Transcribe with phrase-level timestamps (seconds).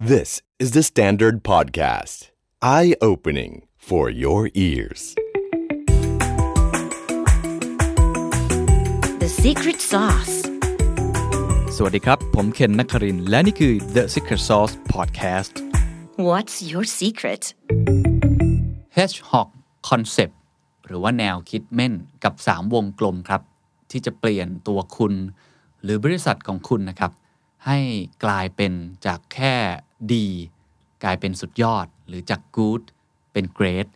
[0.00, 2.30] This is the Standard Podcast.
[2.62, 5.16] Eye opening for your ears.
[9.18, 10.36] The secret sauce.
[11.76, 15.52] สวัสดีครับ ผมเคนนักครินทร์และนี่คือ The Secret Sauce Podcast
[16.28, 17.42] What's your secret?
[18.96, 19.48] Hedgehog
[19.88, 20.34] Concept
[20.86, 21.94] หรือว่าแนวคิดเม่น
[22.24, 23.42] กับ 3 วงกลมครับ
[23.90, 25.14] ที่จะเปลี่ยนตัวคุณ
[25.82, 27.12] หรือบริษัทของคุณนะครับ
[27.66, 27.78] ให้
[28.24, 28.72] กลายเป็น
[29.06, 29.56] จากแค่
[30.14, 30.28] ดี
[31.04, 32.82] กลายเป็นสุดยอด หรือจาก good
[33.32, 33.88] เป็น great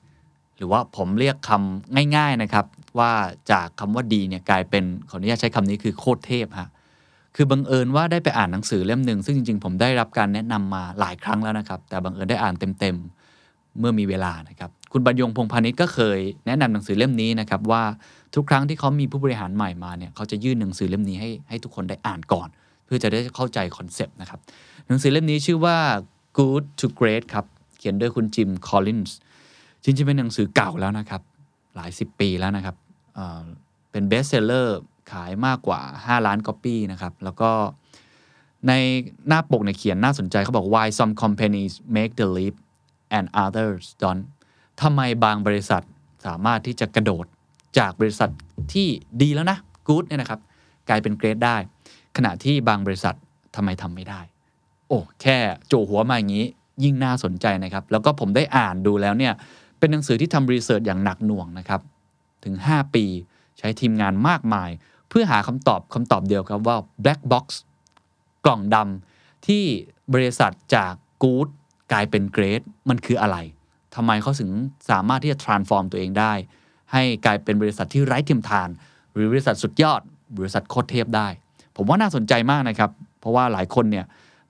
[0.56, 2.66] หรือว่าผมเรียกคำง่ายๆนะครับ
[2.98, 3.12] ว่า
[3.50, 6.70] จากคำว่าดีเนี่ยกลายเป็นขออนุญาตใช้คำนี้คือโคตรเทพฮะ
[7.36, 17.82] คือบังเอิญว่าได้ไปอ่านหนังสือเล่มหนึ่งซึ่งจริงๆ ผมได้รับการแนะนำมาหลายครั้งแล้วนะครับ แต่บังเอิญได้อ่านเต็มๆ เมื่อมีเวลานะครับ คุณบรรยงพงพาณิชย์ก็เคยแนะนำหนังสือเล่มนี้นะครับว่า
[18.34, 22.48] ทุกครั้งที่เขามีผู้บริหารใหม่มาเนี่ยเขาจะยื่นหนังสือเล่มนี้ให้ให้ทุกคนได้อ่านก่อน
[22.92, 24.40] เพื่อจะได้เข้าใจ concept นะครับ
[24.86, 25.78] หนังสือเล่มนี้ชื่อว่า
[26.38, 27.46] Good to Great ครับ
[27.78, 29.16] เขียนโดยคุณจิม คอลลินส์
[29.82, 31.22] จริงๆเป็นหนังสือเก่าแล้วนะครับ
[31.76, 32.76] หลายสิบปีแล้วนะครับ
[33.14, 34.78] เป็น bestseller
[35.12, 37.50] ขายมากกว่า 5 ล้านก๊อปปี้นะครับ แล้วก็
[38.68, 38.72] ใน
[39.28, 42.54] หน้าปกเนี่ยเขียนน่าสนใจเขาบอก why some companies make the leap
[43.16, 44.24] and others don't
[44.80, 45.82] ทำไมบางบริษัท
[46.26, 47.26] สามารถที่จะกระโดด
[47.78, 48.30] จากบริษัท
[48.72, 48.88] ที่
[49.22, 50.40] ดีแล้วนะ good เนี่ยนะครับ
[50.88, 51.56] กลายเป็น great ได้
[52.16, 53.14] ขณะที่บางบริษัท
[53.56, 54.20] ทำไมทำไม่ได้
[54.88, 56.46] โอ้แค่โจหัวมาอย่างนี้
[56.84, 59.32] ยิ่งน่าสนใจนะครับ แล้วก็ผมได้อ่านดูแล้วเนี่ย
[59.78, 61.80] เป็นหนังสือที่ทำรีเสิร์ชอย่างหนักหน่วงนะครับ
[62.44, 63.04] ถึง 5 ปี
[63.58, 64.70] ใช้ทีมงานมากมาย
[65.08, 67.46] เพื่อหาคำตอบคำตอบเดียวครับว่า black box
[68.44, 69.64] กล่องดำที่
[70.14, 71.46] บริษัทจากกู๊ด
[71.92, 73.36] กลายเป็นเกรดมันคืออะไร
[73.94, 74.50] ทำไมเขาถึง
[74.90, 76.32] สามารถที่จะ transform ตัวเองได้
[76.92, 78.68] ให้กลายเป็นบริษัทที่ไร้เทียมทาน
[79.12, 80.00] หรือบริษัทสุดยอด
[80.38, 81.28] บริษัทโคตรเทพได้
[81.76, 84.04] ผมว่าน่าสนใจมากนะครับ เพราะว่าหลายคนเนี่ย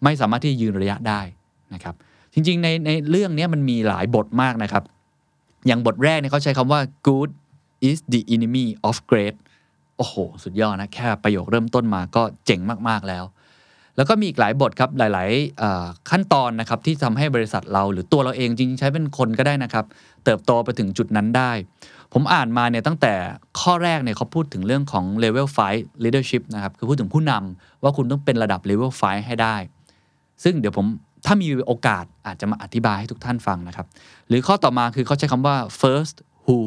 [0.05, 1.21] ไม่สามารถที่ยืนระยะได้
[1.75, 1.95] นะครับ
[2.35, 4.85] จริงๆในในเรื่องนี้มันมีหลายบทมากนะครับ
[5.67, 7.31] อย่างบทแรกเนี่ยเขาใช้คำว่า good
[7.89, 9.35] is the enemy of great
[9.97, 10.15] โอ้โห
[10.45, 13.25] สุดยอดนะ แค่ประโยคเริ่มต้นมาก็เจ๋งมากๆแล้ว
[13.97, 19.85] แล้วก็มีอีกหลายบทครับหลายๆขั้นตอนนะครับที่ทำให้บริษัทเราหรือตัวเราเองจริงๆใช้เป็นคนก็ได้นะครับ
[20.25, 21.53] เติบโตไปถึงจุดนั้นได้
[22.13, 23.15] ผมอ่านมาเนี่ยตั้งแต่
[23.61, 29.57] ข้อแรกเนี่ยเขาพูดถึงเรื่องของ level 5 leadership นะครับคือพูดถึงผู้นำว่าคุณต้องเป็นระดับ level 5 ให้ได้
[30.45, 30.87] ซึ่งเดี๋ยวผม
[31.27, 33.87] ถ้ามีโอกาสอาจจะมาอธิบายให้ทุกท่านฟังนะครับ
[34.29, 36.59] หรือข้อต่อมาคือเขาใช้คำว่า first who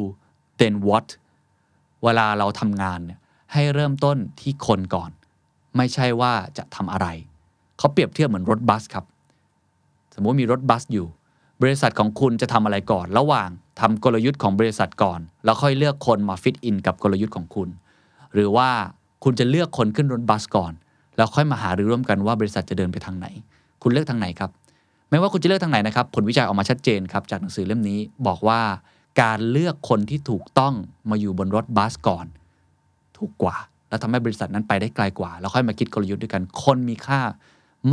[0.60, 1.06] then what
[2.04, 3.18] เวลาเราทำงานเนี่ย
[3.52, 5.10] ให้เริ่มต้นที่คนก่อน
[5.76, 7.06] ไม่ใช่ว่าจะทำอะไร
[7.78, 9.04] เขาเปรียบเทียบเหมือนรถบัสครับ
[10.14, 11.06] สมมติมีรถบัสอยู่
[11.62, 13.48] บริษัทของคุณจะทำอะไรก่อน ระหว่าง
[13.80, 17.68] ทำกลยุทธ์ของบริษัทก่อน แล้วค่อยเลือกคนมาฟิตอินกับกลยุทธ์ของคุณ
[18.34, 18.68] หรือว่า
[19.24, 20.72] คุณจะเลือกคนขึ้นรถบัสก่อน
[21.16, 23.26] แล้วค่อยมาหารือร่วมกันว่าบริษัทจะเดินไปทางไหน
[23.82, 24.50] คุณเลือกทางไหนครับ
[25.10, 28.60] ไม่ว่าคุณจะเลือกทางไหนนะครับ ผลวิจัยออกมาชัดเจนครับจากหนังสือเล่มนี้บอกว่า
[29.22, 30.74] การเลือกคนที่ถูกต้อง
[31.10, 32.26] มาอยู่บนรถบัสก่อน
[33.16, 33.56] ถูกกว่า
[33.88, 37.20] แล้วทำให้บริษัทนั้นไปได้ไกลกว่า แล้วค่อยมาคิดกลยุทธ์ด้วยกัน คนมีค่า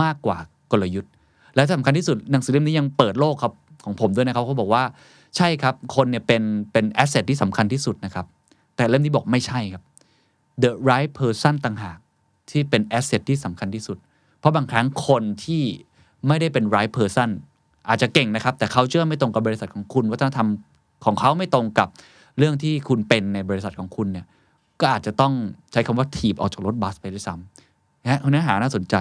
[0.01, 0.37] มากกว่า
[0.71, 1.11] กลยุทธ์
[1.55, 3.53] และที่สำคัญที่สุดหนังสือเล่มนี้ยังเปิดโลกครับ
[3.85, 4.83] ของผมด้วยนะครับเขาบอกว่า
[5.37, 8.25] ใช่ครับคนเนี่ยเป็นเป็น asset ที่สำคัญที่สุดนะครับ
[8.75, 9.83] แต่เล่มนี้บอกไม่ใช่ครับ
[10.63, 11.97] the right person ต่างหาก
[12.49, 13.97] ที่เป็น asset ที่สำคัญที่สุด
[14.39, 15.63] เพราะบางครั้งคนที่
[16.27, 17.29] ไม่ได้เป็น right person
[17.89, 20.47] อาจจะเก่งนะครับ แต่เขาเชื่อไม่ตรงกับบริษัทของคุณ วัฒนธรรม
[21.05, 21.87] ของเขาไม่ตรงกับ
[22.37, 24.25] เรื่องที่คุณเป็นในบริษัทของคุณเนี่ย
[24.81, 25.33] ก็อาจจะต้อง
[25.71, 28.95] ใช้คำว่าถีบออกจากรถบัสไปด้วยซ้ำนะเนื้อหาน่าสนใจ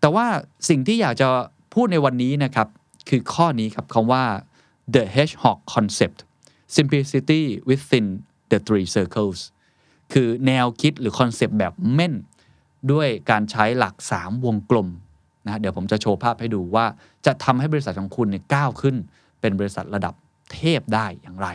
[0.00, 0.26] แต่ว่า
[0.68, 1.28] สิ่งที่อยากจะ
[1.74, 2.68] พูดในวันนี้นะครับ
[3.08, 4.24] คือข้อนี้ครับคำว่า
[4.94, 6.18] the hedgehog concept
[6.76, 8.06] simplicity within
[8.50, 9.38] the three circles
[10.12, 12.14] คือแนวคิดหรือคอนเซปต์แบบเม่น
[12.92, 14.88] ด้วยการใช้หลัก 3 วงกลม
[15.46, 16.86] นะเดี๋ยวผมจะโชว์ภาพให้ดูว่า
[17.26, 18.96] จะทำให้บริษัทของคุณเนี่ยก้าวขึ้น
[19.40, 20.14] เป็นบริษัทระดับ
[20.54, 21.48] เทพได้อย่างไร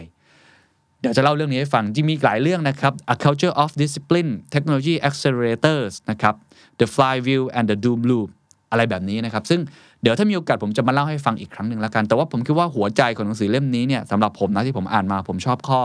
[0.99, 6.35] เดี๋ยวจะเล่าเรื่องนี้ให้ฟังจริงมีหลายเรื่องนะครับ A Culture of Discipline Technology Accelerators นะครับ
[6.79, 8.29] The Flywheel and the Doom Loop
[8.71, 9.61] อะไรแบบนี้นะครับ ซึ่ง
[10.01, 15.81] เดี๋ยวถ้ามีโอกาสผมจะมาเล่าให้ฟังอีกครั้งหนึ่งแล้วกัน แต่ว่าผมคิดว่าหัวใจของหนังสือเล่มนี้เนี่ยสำหรับผมนะที่ผมอ่านมาผมชอบข้อ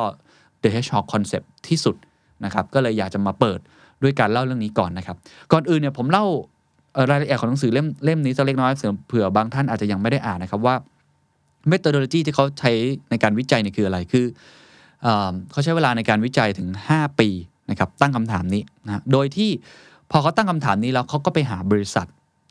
[0.62, 1.96] The Hedgehog Concept ที่สุด
[2.44, 3.58] นะครับก็เลยอยากจะมาเปิด
[4.02, 5.16] ด้วยการเล่าเรื่องนี้ก่อนนะครับ
[5.52, 6.26] ก่อนอื่นเนี่ยผมเล่า
[7.11, 8.72] รายละเอียดของหนังสือเล่มเล่มนี้สักเล็กน้อย
[9.08, 10.75] เผื่อบางท่านอาจจะยังไม่ได้อ่านนะครับว่า
[11.70, 12.70] methodology ที่เขาใช้
[13.10, 14.25] ในการวิจัยเนี่ยคืออะไรคือ
[15.02, 15.08] เอ
[15.50, 17.28] เขาใช้เวลาในการวิจัยถึง 5 ปี
[17.70, 19.50] นะครับตั้งคำถามนี้นะโดยที่
[20.10, 22.06] พอเขาตั้งคำถามนี้แล้วเขาก็ไปหาบริษัท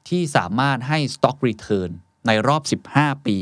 [0.10, 1.90] ที่สามารถให้ stock return
[2.28, 3.38] ในรอบ 15 ปี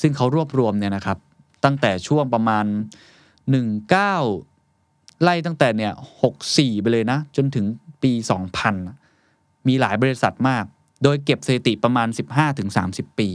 [0.00, 1.18] ซึ่งเขารวบรวมเนี่ยนะครับ
[1.64, 2.64] ตั้งแต่ช่วงประมาณ
[4.28, 5.92] 19 ไล่ตั้งแต่เนี่ย
[6.36, 7.66] 64 ไปเลยนะ จนถึง
[8.02, 8.12] ปี
[8.90, 10.64] 2000 มีหลายบริษัทมาก
[11.02, 12.08] โดยเก็บสถิติประมาณ
[12.64, 13.28] 15-30 ปี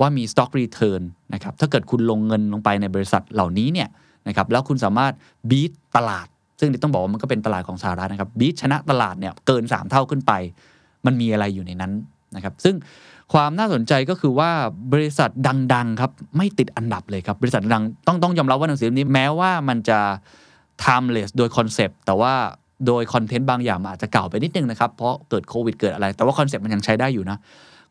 [0.00, 1.02] ว่ามี stock return
[1.34, 3.88] นะครับถ้าเกิดคุณลงเงินลงไปในบริษัทเหล่านี้เนี่ย
[4.28, 5.12] นะครับแล้วคุณสามารถ
[5.50, 6.26] beat ตลาด
[6.60, 10.32] ซึ่งต้องบอกว่ามันก็เป็นตลาดของสหรัฐนะครับ beat ชนะตลาดเนี่ยเกิน 3 เท่าขึ้นไป
[11.06, 11.92] มันมีอะไรอยู่ในนั้น
[12.36, 12.74] นะครับซึ่ง
[13.32, 14.50] ความน่าสนใจก็คือว่า
[14.92, 15.30] บริษัท
[15.74, 19.98] ดังๆครับไม่ติดอันดับเลยครับบริษัทดังต้องต้องยอมรับว่าหนังสือเล่มนี้แม้ว่ามันจะ
[20.84, 22.34] timeless โดยคอนเซปต์แต่ว่า
[22.86, 27.38] โดยคอนเทนต์บางอย่างมันอาจจะเก่าไปนิดนึงนะครับ เพราะเกิดโควิดเกิดอะไร แต่ว่าคอนเซปต์มันยังใช้ได้อยู่นะ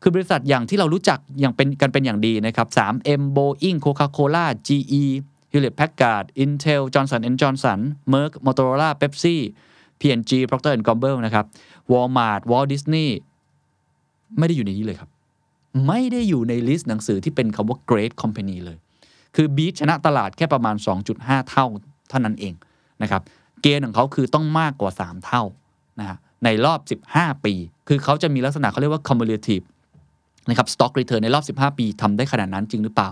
[0.01, 5.03] คือบริษัทอย่างที่เรารู้จักอย่างเป็นกันเป็นอย่างดีนะครับ 3M Boeing Coca-Cola GE
[5.51, 7.79] Hewlett Packard Intel Johnson Johnson
[8.11, 9.37] Merck Motorola Pepsi
[9.99, 11.45] P&G Procter Gamble นะครับ
[11.91, 13.09] Walmart Walt Disney
[14.37, 15.09] ไม่ได้อยู่ในนี้เลยครับ
[15.87, 18.77] ไม่ได้อยู่ในลิสต์หนังสือที่เป็นคำว่า great company เลย
[19.35, 20.75] คือบีชชนะตลาดแค่ประมาณ
[21.13, 21.65] 2.5 เท่า
[22.09, 22.53] เท่านั้นเอง
[23.01, 23.21] นะครับ
[23.61, 25.43] เกณฑ์ของเขาคือต้องมากกว่า 3 เท่า
[25.99, 26.79] นะฮะในรอบ
[27.13, 27.53] 15 ปี
[27.87, 29.65] คือเขาจะมีลักษณะเขาเรียกว่า cumulative
[30.49, 33.09] นะครับ stock return ในรอบ 15 ปีทำได้ขนาดนั้นจริงหรือเปล่า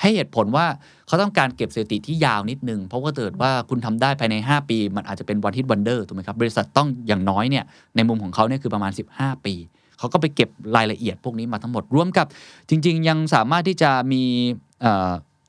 [0.00, 0.66] ให้เหตุผลว่า
[1.06, 7.64] เขาต้องการเก็บสถิติที่ยาวนิดนึง เพราะว่าเกิดว่าคุณทำได้ภายใน 5 ปี มันอาจจะเป็นวันฮิตวันเดอร์ถูกไหมครับ บริษัทต้องอย่างน้อยเนี่ย
[7.96, 9.54] ในมุมของเขาเนี่ยคือประมาณ 15 ปี
[10.00, 12.26] เขาก็ไปเก็บรายละเอียดพวกนี้มาทั้งหมดรวมกับ
[12.68, 14.22] จริง ๆ ยังสามารถที่จะมี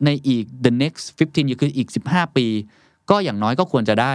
[0.05, 2.45] ในอีก the next 15 year คืออีก 15 ปี
[3.09, 4.13] ก็อย่างน้อยก็ควรจะได้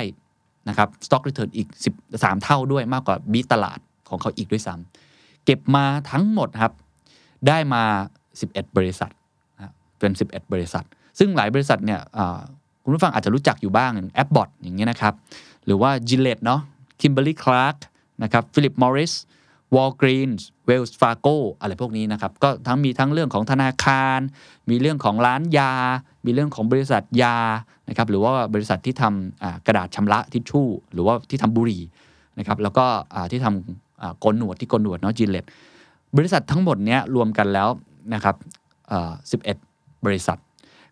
[0.69, 1.69] นะครับ stock return อีก
[2.07, 3.79] 13 เท่าด้วยมากกว่าบีตลาด
[4.09, 6.73] ของเขาอีกด้วยซ้ำเก็บมาทั้งหมดครับ
[7.49, 7.83] ได้มา
[8.31, 9.11] 11 บริษัท
[9.57, 10.85] นะเป็น 11 บริษัท
[11.19, 12.01] ซึ่งหลายบริษัทเนี่ย
[12.83, 15.15] คุณผู้ฟังอาจจะรู้จักอยู่บ้างอย่างแอปบอทอย่างเงี้ยนะครับ
[15.67, 16.61] หรือว่า g i l l e t เนาะ
[17.01, 17.79] Kimberly Clark
[18.23, 19.15] นะครับ Philip Morris
[21.01, 24.21] Fargo อะไรพวกนี้นะครับ ก็ทั้งมีทั้งเรื่องของธนาคาร
[24.71, 25.73] มีเรื่องของร้านยา
[26.25, 27.37] มีเรื่องของบริษัทยา
[27.89, 31.83] นะครับหรือว่าบริษัทที่ทำกระดาษชำระทิชชู่ หรือว่าที่ทำบุหรี่
[32.39, 32.87] นะครับแล้วก็
[33.31, 35.49] ที่ทำอ่าโกนหนวดที่โกนหนวดเนาะ Gillette
[36.17, 37.69] บริษัททั้งหมดเนี้ยรวมกันแล้ว
[38.15, 38.37] นะครับ
[38.89, 39.13] เอ่อ
[39.59, 40.39] 11 บริษัท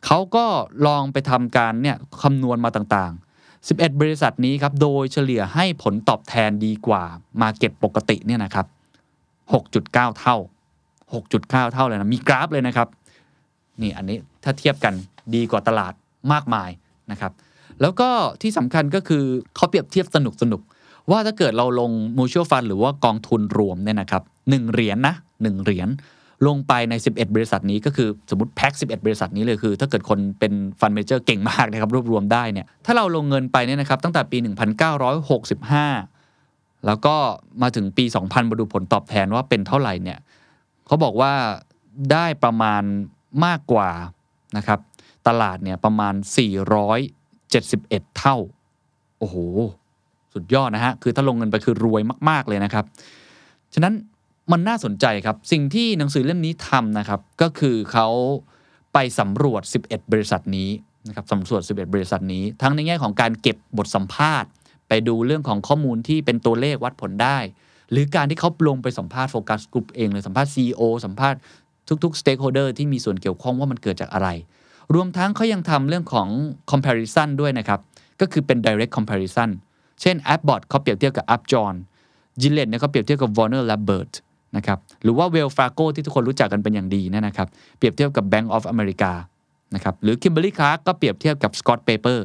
[0.07, 0.45] เขาก็
[0.87, 3.13] ลองไปทำการเนี่ยคำนวณมาต่าง
[3.69, 7.03] 11 บริษัทนี้ครับ โดยเฉลี่ยให้ผลตอบแทนดีกว่า
[7.41, 8.67] มาเก็ตปกติเนี่ยนะครับ
[9.43, 10.37] 6.9 เท่า
[11.03, 12.89] 6.9 เท่าเลยนะ มีกราฟเลยนะครับ
[13.83, 14.95] นี่อันนี้ถ้าเทียบกัน
[15.35, 15.93] ดีกว่าตลาด
[16.33, 16.71] มากมาย
[17.11, 17.33] นะครับ
[17.81, 18.09] แล้วก็
[18.43, 19.25] ที่สำคัญก็คือ
[19.57, 20.61] เขาเปรียบเทียบสนุกสนุก
[21.11, 25.89] ว่าถ้าเกิดเราลง mutual fund หรือว่ากองทุนรวมเนี่ยนะครับหนึ่งเหรียญนะหนึ่งเหรียญ
[26.47, 34.39] ลงไปใน 11 บริษัทนี้ก็คือสมมติแพ็ก11 บริษัทนี้เลยคือ ถ้าเกิดคนเป็นฟันเมเจอร์เก่งมากนะครับรวบรวมได้เนี่ยถ้าเราลงเงินไปเนี่ยนะครับตั้งแต่ปี
[36.03, 37.15] 1965 แล้วก็
[37.63, 40.19] มาถึงปี 2000 มาดูผลตอบแทนว่าเป็นเท่าไหร่เนี่ย
[40.87, 41.33] เขาบอกว่า
[42.13, 42.83] ได้ประมาณ
[43.45, 43.91] มากกว่า
[44.57, 44.79] นะครับ
[45.29, 46.15] ตลาดเนี่ยประมาณ
[46.95, 48.37] 471 เท่า
[49.19, 49.37] โอ้โห
[50.35, 52.85] สุดยอดนะฮะ คือถ้าลงเงินไปคือรวยมาก ๆ เลยนะครับ
[53.75, 53.95] ฉะนั้น
[54.53, 58.09] มันน่าสนใจครับ สิ่งที่หนังสือเล่มนี้ทำนะครับ ก็คือเขา
[58.93, 60.71] ไปสำรวจ 11 บริษัทนี้
[61.09, 64.51] นะครับสำรวจ 11 บริษัทนี้ ทั้งในแง่ของการเก็บบทสัมภาษณ์
[64.89, 67.39] ไปดูเรื่องของข้อมูลที่เป็นตัวเลขวัดผลได้
[67.91, 71.39] หรือการที่เขาลงไปสัมภาษณ์โฟกัสกลุ่มเองเลยสัมภาษณ์ CEO สัมภาษณ์
[72.05, 74.29] ทุกๆ stakeholder ที่มีส่วนเกี่ยวข้องว่ามันเกิดจากอะไร
[74.95, 76.29] รวมทั้งเขายังทำเรื่องของ
[76.71, 77.81] comparison ด้วยนะครับ
[78.21, 79.51] ก็คือเป็น direct comparison
[80.01, 81.77] เช่น Appbot เขาเปรียบเทียบกับ Upjohn
[82.41, 84.13] Gillette เนี่ยเขาเปรียบเทียบกับ Warner Lambert
[84.57, 87.49] นะครับหรือว่า Wells Fargo ที่ทุกคนรู้จักกันเป็นอย่างดีนยนะครับ
[87.79, 89.13] เปรียบเทียบกับ Bank of America
[89.75, 92.19] นะครับหรือ Kimberly Clark ก็เปรียบเทียบกับ Scott Paper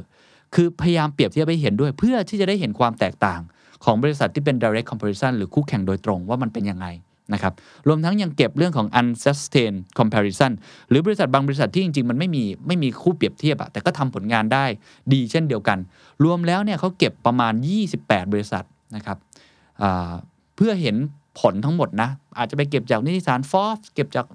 [0.56, 3.42] คือพยายามเปรียบเทียบให้เห็นด้วย เพื่อที่จะได้เห็นความแตกต่าง
[3.84, 6.88] ของบริษัทที่เป็น direct comparison หรือคู่แข่งโดยตรงว่ามันเป็นยังไง
[7.34, 7.54] นะครับ
[7.88, 10.51] รวมทั้งยังเก็บเรื่องของ unsustained comparison
[10.89, 14.65] หรือบริษัทบางบริษัทที่จริง ๆ มันไม่มีไม่มีคู่เปรียบเทียบอะแต่ก็ทำผลงานได้
[15.13, 15.77] ดีเช่นเดียวกัน
[16.24, 17.54] รวมแล้วเนี่ยเขาเก็บประมาณ
[17.94, 18.65] 28 บริษัท
[18.96, 19.18] นะครับ
[20.56, 20.96] เพื่อเห็น
[21.39, 24.25] ผลทั้งหมดนะ อาจจะไปเก็บจากนิตยสาร Forbes เก็บจาก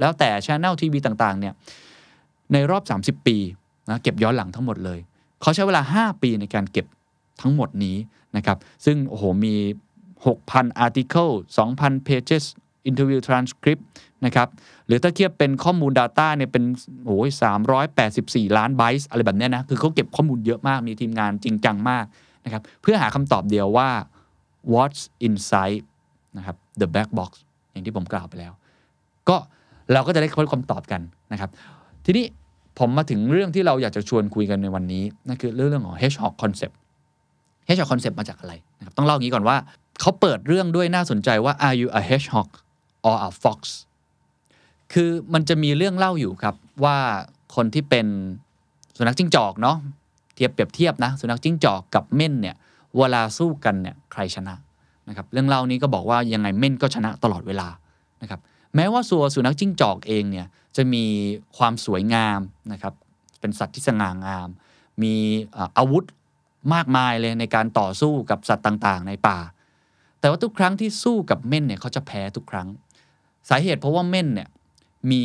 [0.00, 1.54] แล้วแต่ Channel TV ต่างๆเนี่ย
[2.52, 3.36] ในรอบ 30 ปี
[3.90, 4.98] นะเก็บย้อนหลังทั้งหมดเลย
[5.40, 6.86] เขาใช้เวลา 5 ปีในการเก็บ
[7.42, 7.96] ทั้งหมดนี้
[8.36, 9.54] นะครับ ซึ่งโอ้โหมี
[10.14, 11.32] 6,000 article
[11.70, 12.44] 2,000 pages
[12.90, 13.82] interview transcript
[14.24, 14.48] นะครับ
[14.86, 16.64] หรือถ้าเทียบเป็นข้อมูล Data เนี่ยเป็น
[17.04, 17.30] โอ้ย
[17.92, 22.04] 384 ล้านไบต์อะไรแบบนี้นะ คือเขาเก็บข้อมูลเยอะมากมีทีมงานจริงจังมาก
[22.44, 23.88] นะครับเพื่อหาคำตอบเดียวว่า
[24.72, 25.82] what's inside
[26.38, 27.30] นะครับ the black box
[27.72, 28.52] อย่างที่ผมกล่าวไปแล้ว
[29.28, 29.36] ก็
[29.92, 31.00] เราก็จะได้ค้นคำตอบกัน
[31.32, 31.50] นะครับ
[32.04, 32.24] ทีนี้
[32.78, 36.74] ผมมาถึงเรื่องที่เราอยากจะชวนคุยกันในวันนี้นั่นคือเรื่องของ hedgehog concept
[37.68, 39.56] hedgehog concept มาจากอะไรนะครับต้องเล่าอย่างนี้ก่อนว่า
[40.00, 42.50] เขาเปิดเรื่องด้วยน่าสนใจว่า are you a hedgehog
[43.08, 43.60] or a fox
[44.92, 46.96] คือมันจะมีเรื่องเล่าอยู่ครับว่า
[47.54, 48.06] คนที่เป็น
[48.96, 49.76] สุนัขจิ้งจอกเนาะ
[50.34, 52.56] เทียบเปรียบเทียบนะ สุนัขจิ้งจอกกับเม่นเนี่ย
[52.96, 54.54] เวลาสู้กันเนี่ยใครชนะ
[55.08, 57.68] นะครับเรื่องเล่านี้ก็บอกว่ายังไงเม่นก็ชนะตลอดเวลา
[58.22, 58.40] นะครับ
[58.74, 60.46] แม้ว่าสัวสุนัขจิ้งจอกเองเนี่ย
[60.76, 61.04] จะมี
[61.56, 62.40] ความสวยงาม
[62.72, 62.94] นะครับ
[63.40, 64.48] เป็นสัตว์ที่สง่างาม
[65.02, 65.14] มี
[65.56, 66.04] อาอาวุธ
[66.74, 69.38] มากมายเลยในการต่อสู้กับสัตว์ต่างๆ ในป่า
[70.20, 72.68] แต่ว่าทุกครั้งที่สู้กับเม่นเนี่ยเขาจะแพ้ทุกครั้ง
[73.48, 74.48] สาเหตุเพราะว่าเม่นเนี่ย
[75.10, 75.22] มี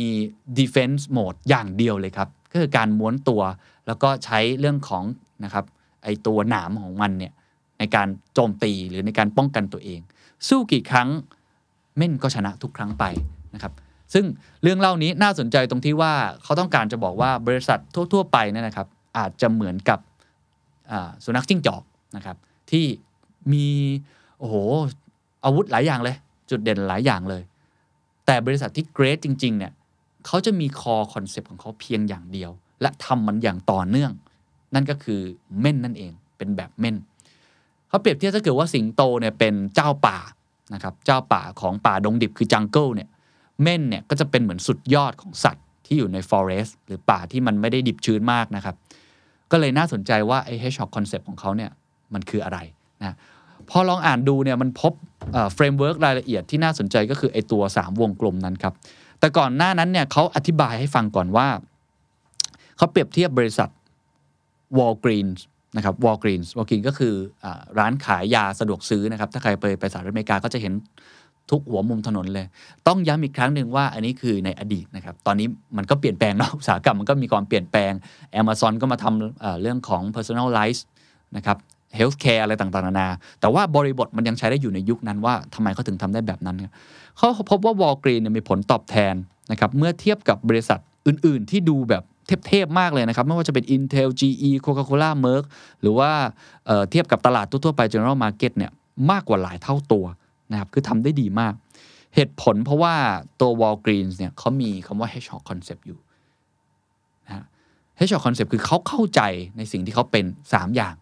[0.58, 3.42] defense mode อย่างเดียวเลยครับ ก็คือการม้วนตัว
[3.86, 5.04] แล้วก็ใช้เรื่องของ
[5.44, 5.64] นะครับ
[6.04, 7.32] ไอตัวหนามของมันเนี่ย
[7.82, 10.00] ในการโจมตีหรือในการป้องกันตัวเอง
[10.48, 11.08] สู้กี่ครั้ง
[11.96, 13.04] เม่นก็ชนะทุกครั้งไป
[13.54, 13.72] นะครับ
[14.14, 14.24] ซึ่ง
[14.62, 16.12] เรื่องเล่านี้น่าสนใจตรงที่ว่า
[16.42, 17.78] เขาต้องการจะบอกว่าบริษัท
[18.12, 18.86] ทั่ว ๆ ไปเนยนะครับ
[19.18, 19.98] อาจจะเหมือนกับ
[21.24, 21.82] สุนัขจิ้งจอก
[22.16, 22.36] นะครับ
[22.70, 22.84] ที่
[23.52, 23.66] มี
[24.38, 24.54] โอ้โห
[25.44, 26.16] อาวุธหลายอย่างเลย
[26.50, 27.42] จุดเด่นหลายอย่างเลย
[28.26, 29.72] แต่บริษัทที่ great จริง ๆ เนี่ย
[30.26, 34.12] เขาจะมี core concept ของเขาเพียงอย่างเดียว และทำมันอย่างต่อเนื่อง
[34.74, 35.20] นั่นก็คือ
[35.60, 36.96] เม่นนั่นเองเป็นแบบเม่น
[37.92, 40.18] เขาเปรียบเทียบถ้าเกิดว่าสิงโตเนี่ยเป็นเจ้าป่า
[40.74, 43.08] นะครับเจ้าป่าของป่าดงดิบคือ jungle เนี่ย
[43.62, 48.76] เม่นเนี่ยก็จะเป็นเหมือนสุดยอดของสัตว์ที่อยู่ใน forest หรือป่าที่มันไม่ได้ดิบชื้นมากนะครับ
[49.50, 51.70] ก็เลยน่าสนใจว่าไอ้ hedgehog concept ของเขาเนี่ย
[52.14, 52.58] มันคืออะไร
[53.00, 53.16] นะ
[53.70, 54.92] พอลองอ่านดูเนี่ยมันพบ
[55.54, 58.74] framework รายละเอียดที่น่าสนใจก็คือไอ้ตัว 3 วงกลมนั้นครับ
[59.18, 61.48] แต่ก่อนหน้านั้นเนี่ยเขาอธิบายให้ฟังก่อนว่า
[62.76, 63.68] เขาเปรียบเทียบบริษัท
[64.78, 65.40] Walgreens
[65.76, 70.72] นะครับ Walgreens Walgreens ก็คือร้านขายยาสะดวกซื้อนะครับ ถ้าใครไปไปสหรัฐอเมริกาก็จะเห็น
[71.50, 72.46] ทุกหัวมุมถนนเลย
[72.86, 77.92] ต้องย้ำอีกครั้งหนึ่งว่าอันนี้คือในอดีตนะครับ ตอนนี้มันก็เปลี่ยนแปลงเนาะอุตสาหกรรมมันก็มีความเปลี่ยนแปลง
[78.40, 80.80] Amazon ก็มาทำเเรื่องของ personalize
[81.36, 81.56] นะครับ
[81.98, 83.08] healthcare อะไรต่างๆ นานา
[83.40, 86.56] แต่ว่าบริบทมันยังใช้ได้อยู่ในยุคนั้นว่าทำไมเขาถึงทำได้แบบนั้น
[87.16, 89.14] เขาพบว่า Walgreens เนี่ยมีผลตอบแทน
[89.50, 92.02] นะครับ เมื่อเทียบกับบริษัทอื่น ๆ ที่ดูแบบ
[92.48, 95.44] เทพๆมากเลยนะครับ ไม่ว่าจะเป็น Intel GE Coca-Cola Merck
[95.80, 96.10] หรือว่า
[96.66, 98.72] เเทียบกับตลาดทั่วๆไป General Market เนี่ย
[99.10, 100.04] มากกว่าหลายเท่าตัว
[100.52, 101.54] นะครับคือทำได้ดีมาก
[102.14, 102.94] เหตุผลเพราะว่า
[103.40, 105.98] ตัว Walgreens เนี่ยเขามีคำว่า hedgehog concept อยู่
[107.26, 107.44] นะฮะ
[107.98, 109.20] hedgehog concept คือเขาเข้าใจ
[109.56, 110.94] ในสิ่งที่เขาเป็น 3 อย่าง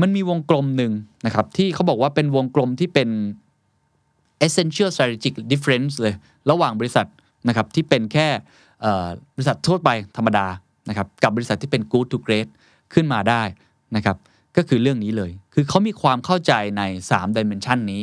[0.00, 0.92] มันมีวงกลมหนึ่ง
[1.26, 3.08] นะครับ ที่เขาบอกว่าเป็นวงกลมที่เป็น
[4.46, 6.14] essential strategic difference เลย
[6.50, 7.06] ระหว่างบริษัท
[7.48, 8.28] นะครับที่เป็นแค่
[9.34, 10.46] บริษัททั่วไปธรรมดา
[10.88, 12.48] นะครับกับบริษัทที่เป็น good to great
[12.92, 13.42] ขึ้นมาได้
[13.96, 14.16] นะครับ
[14.56, 18.02] ก็คือเรื่องนี้เลย คือเขามีความเข้าใจใน 3 dimension นี้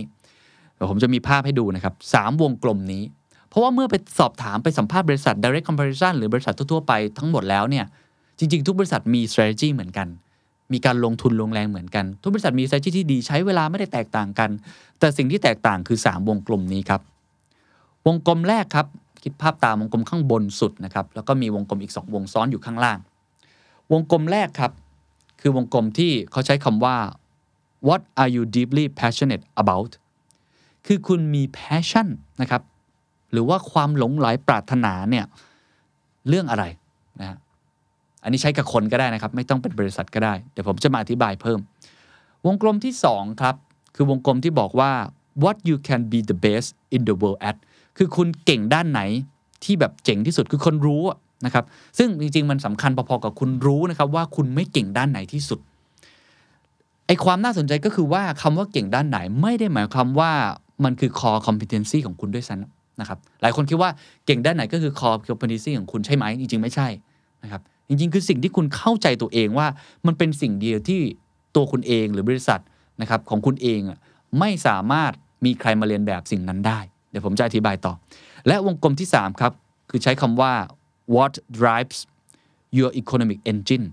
[0.90, 3.04] ผมจะมีภาพให้ดูนะครับสามวงกลมนี้
[3.50, 7.86] เพราะว่าเมื่อไปสอบถามไปสัมภาษณ์บริษัท direct comparison หรือบริษัททั่วๆไปทั้งหมดแล้วเนี่ย
[8.40, 10.08] จริง ๆ ทุกบริษัทมี strategy เหมือนกัน
[10.74, 14.50] มีการลงทุนลงแรงเหมือนกัน ทุกบริษัทมี strategy ที่ดีใช้เวลาไม่ได้แตกต่างกัน
[15.00, 17.02] แต่สิ่งที่แตกต่างคือ 3 วงกลมนี้ครับ
[18.08, 18.88] วงกลมแรกครับ
[19.28, 23.00] คิดภาพตามวงกลมข้างบนสุดนะครับแล้วก็มีวงกลมอีก 2 วงซ้อนอยู่ข้างล่าง
[23.92, 24.72] วงกลมแรกครับ
[25.42, 26.98] คือวงกลมที่เขาใช้คำว่า
[27.88, 29.92] what are you deeply passionate about
[30.86, 32.08] คือคุณมี passion
[32.42, 32.62] นะครับ
[33.32, 35.26] หรือว่าความหลงไหลปรารถนาเนี่ย
[36.28, 36.64] เรื่องอะไร
[37.20, 37.38] นะฮะ
[38.24, 41.60] อันนี้ใช้กับคนก็ได้นะครับ ไม่ต้องเป็นบริษัทก็ได้ เดี๋ยวผมจะมาอธิบายเพิ่ม
[42.46, 43.56] วงกลมที่ 2 ครับ
[43.96, 44.92] คือวงกลมที่บอกว่า
[45.44, 47.58] what you can be the best in the world at
[47.98, 49.02] คือคุณเก่งด้านไหน
[49.64, 51.04] ที่แบบเจ๋งที่สุดคือคนรู้
[51.46, 51.66] นะครับ
[51.98, 55.60] ซึ่งจริง ๆ มันสำคัญพอๆกับคุณรู้นะครับ ว่าคุณไม่เก่งด้านไหนที่สุด
[57.08, 60.32] ไอความน่าสนใจก็คือว่าคำว่าเก่งด้านไหนไม่ได้หมายความว่า
[60.84, 63.90] มันคือ core competency ของคุณด้วยซ้ำนะครับ หลายคนคิดว่า
[64.26, 66.88] เก่งด้านไหนก็คือ core competency ของคุณใช่ไหมจริง ๆ ไม่ใช่
[67.44, 69.68] นะครับ จริง ๆ คือสิ่งที่คุณเข้าใจตัวเองว่า
[70.06, 71.00] มันเป็นสิ่งเดียวที่
[71.56, 72.62] ตัวคุณเองหรือบริษัท
[73.02, 73.80] นะครับของคุณเอง
[74.40, 75.12] ไม่สามารถ
[75.46, 76.80] มีใครมาเรียนแบบสิ่งนั้นได้
[77.16, 77.94] ดี๋ยวผมจะอธิบายต่อ
[78.48, 79.54] และวงกลมที่ 3 ครับ
[79.90, 80.54] คือใช้คำว่า
[81.16, 82.00] what drives
[82.78, 83.86] your economic engine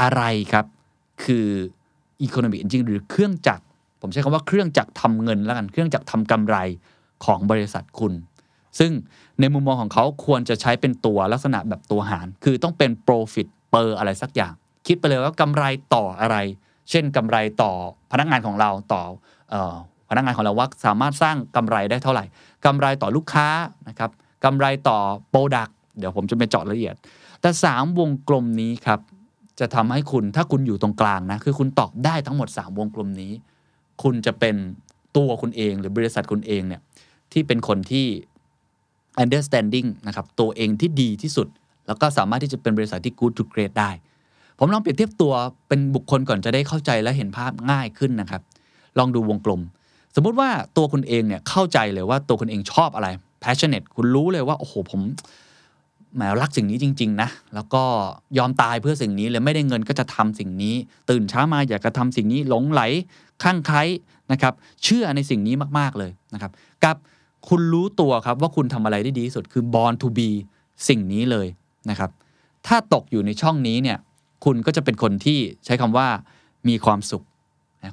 [0.00, 0.66] อะไรครับ
[1.24, 1.46] คือ
[2.26, 3.64] economic engine หรือเครื่องจักร
[4.00, 6.56] ผมใช้คำว่าเครื่องจักรทำเงินแล้วกัน เครื่องจักรทำกำไร
[7.24, 8.12] ของบริษัทคุณ
[8.78, 8.92] ซึ่ง
[9.40, 14.52] ในมุมมองของเขาควรจะใช้เป็นตัวลักษณะแบบตัวหาร คือต้องเป็น profit per อะไรสักอย่าง
[14.86, 15.64] คิดไปเลยว่ากำไร
[15.94, 16.36] ต่ออะไร
[16.90, 17.72] เช่นกำไรต่อ
[18.12, 19.02] พนักงานของเราต่อ
[19.54, 19.74] ออ
[20.10, 22.24] พนักงานของเราว่าสามารถสร้างกำไรได้เท่าไหร่
[22.66, 23.48] กำไรต่อลูกค้า
[23.88, 24.10] นะครับ
[24.44, 24.98] กำไรต่อ
[25.32, 26.94] Product เดี๋ยวผมจะไปเจาะละเอียด
[27.40, 29.00] แต่ 3 วงกลมนี้ครับ
[29.60, 33.32] จะทำให้คุณถ้าคุณอยู่ตรงกลางนะ คือคุณตอบได้ทั้งหมด 3 วงกลมนี้
[34.02, 34.56] คุณจะเป็น
[35.16, 36.80] ตัวคุณเอง หรือบริษัทคุณเองเนี่ย
[37.32, 38.06] ที่เป็นคนที่
[39.22, 41.48] understanding นะครับตัวเองที่ดีที่สุด
[41.86, 43.90] แล้วก็สามารถที่จะเป็นบริษัทที่ good to great ได้
[44.58, 45.32] ผมลองเปรียบเทียบตัว
[45.68, 48.42] เป็นบุคคลก่อนจะได้เข้าใจและเห็นภาพง่ายขึ้นนะครับ
[48.98, 49.60] ลองดูวงกลม
[50.14, 53.08] สมมุติว่าตัวคุณเองเนี่ยเข้าใจเลยว่าตัวคุณเองชอบอะไร
[53.42, 55.00] passionate คุณรู้เลยว่าโอ้โหผม
[56.14, 57.82] แหมรักสิ่งนี้จริง ๆ นะ แล้วก็
[58.38, 60.74] ยอมตายเพื่อสิ่งนี้เลยไม่ได้เงินก็จะทำสิ่งนี้
[61.10, 62.82] ตื่นเช้ามาอยากจะทำสิ่งนี้หลงไหล
[63.42, 63.82] คลั่งไคล้
[64.32, 64.54] นะครับ
[64.84, 66.52] เชื่อในสิ่งนี้มากๆเลยนะครับ
[66.84, 66.96] กับ
[67.48, 70.28] คุณรู้ตัวครับว่าคุณทำอะไรได้ดีที่สุดคือ born to be
[70.88, 71.46] สิ่งนี้เลย
[71.90, 72.10] นะครับ
[72.66, 73.98] ถ้าตกอยู่ในช่องนี้เนี่ย
[74.44, 76.08] คุณก็จะเป็นคนที่ใช้คำว่า
[76.68, 77.24] มีความสุข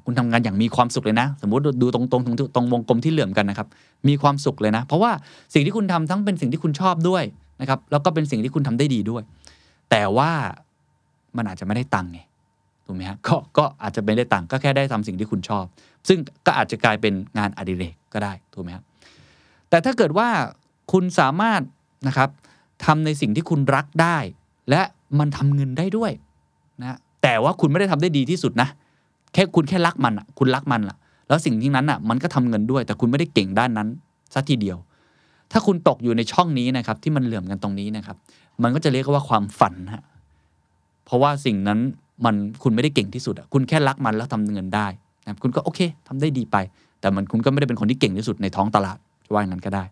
[0.05, 3.67] คุณทำงานอย่างมีความสุขเลยนะ สมมติดูตรงตรงตรงตรงวงกลมที่เหลื่อมกันนะครับ
[4.07, 5.11] มีความสุขเลยนะ เพราะว่า
[5.53, 7.23] สิ่งที่คุณทำทั้งเป็นสิ่งที่คุณชอบด้วย
[7.61, 9.23] นะครับ แล้วก็เป็นสิ่งที่คุณทำได้ดีด้วย
[9.91, 10.31] แต่ว่า
[11.37, 12.19] มันอาจจะไม่ได้ตังค์ไง
[12.85, 15.65] ถูกไหมฮะก็ก็อาจจะไม่ได้ตังค์ก็แค่ได้ทำสิ่งที่คุณชอบ
[16.07, 18.83] ซึ่งก็อาจจะกลายเป็นงานอดิเรกก็ได้ถูกไหมครับ
[19.69, 20.29] แต่ถ้าเกิดว่า
[20.91, 21.61] คุณสามารถ
[22.07, 22.29] นะครับ
[22.85, 24.17] ทำในสิ่งที่คุณรักได้
[24.69, 24.81] และ
[25.19, 26.11] มันทำเงินได้ด้วย
[26.81, 28.69] นะแต่ว่าคุณไม่ได้ทำได้ดีที่สุดนะ
[29.33, 30.97] แค่คุณแค่รักมันอะ คุณรักมันอะ
[31.27, 33.87] แล้วสิ่งที่นั้นอะ มันก็ทำเงินด้วย แต่คุณไม่ได้เก่งด้านนั้น
[34.33, 34.77] สัทีเดียว
[35.51, 38.17] ถ้าคุณตกอยู่ในช่องนี้นะครับ ที่มันเหลื่อมกันตรงนี้นะครับ
[38.63, 40.03] มันก็จะเรียกว่าความฝันฮะ
[41.05, 41.79] เพราะว่าสิ่งนั้น
[42.25, 44.87] มันคุณไม่ได้เก่งที่สุดอะคุณแค่รักมันแล้วทำเงินได้
[45.25, 46.57] นะคุณก็โอเคทำได้ดีไป
[47.01, 49.83] แต่มันคุณก็ไม่ได้เป็นคนที่เก่งที่สุดในท้องตลาดจะว่าอย่างนั้นก็ได้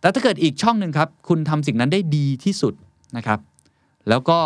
[0.00, 2.74] แต่ถ้าเกิดอีกช่องหนึ่งครับ คุณทำสิ่งนั้นได้ดีที่สุด
[3.16, 3.38] นะครับ
[4.08, 4.38] แล้วก็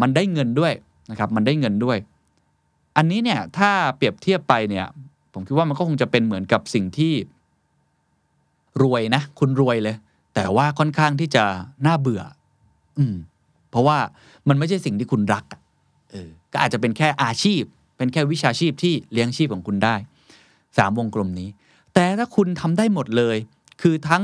[0.00, 0.72] มันได้เงินด้วย
[1.10, 1.98] นะครับ มันได้เงินด้วย
[2.96, 4.86] อันนี้เนี่ยถ้าเปรียบเทียบไปเนี่ย
[5.32, 7.12] ผมคิดว่ามันก็คงจะเป็นเหมือนกับสิ่งที่
[8.82, 9.96] รวยนะ คุณรวยเลย
[10.34, 11.44] แต่ว่าค่อนข้างที่จะ
[11.86, 12.22] น่าเบื่อ
[12.98, 13.14] อืม
[13.70, 13.98] เพราะว่า
[14.48, 15.44] มันไม่ใช่สิ่งที่คุณรัก
[16.10, 17.62] เออก็อาจจะเป็นแค่อาชีพ
[17.96, 19.94] เป็นแค่วิชาชีพที่เลี้ยงชีพของคุณได้
[20.76, 21.48] สามวงกลมนี้
[21.94, 23.36] แต่ถ้าคุณทำได้หมดเลย
[23.82, 24.22] คือทั้ง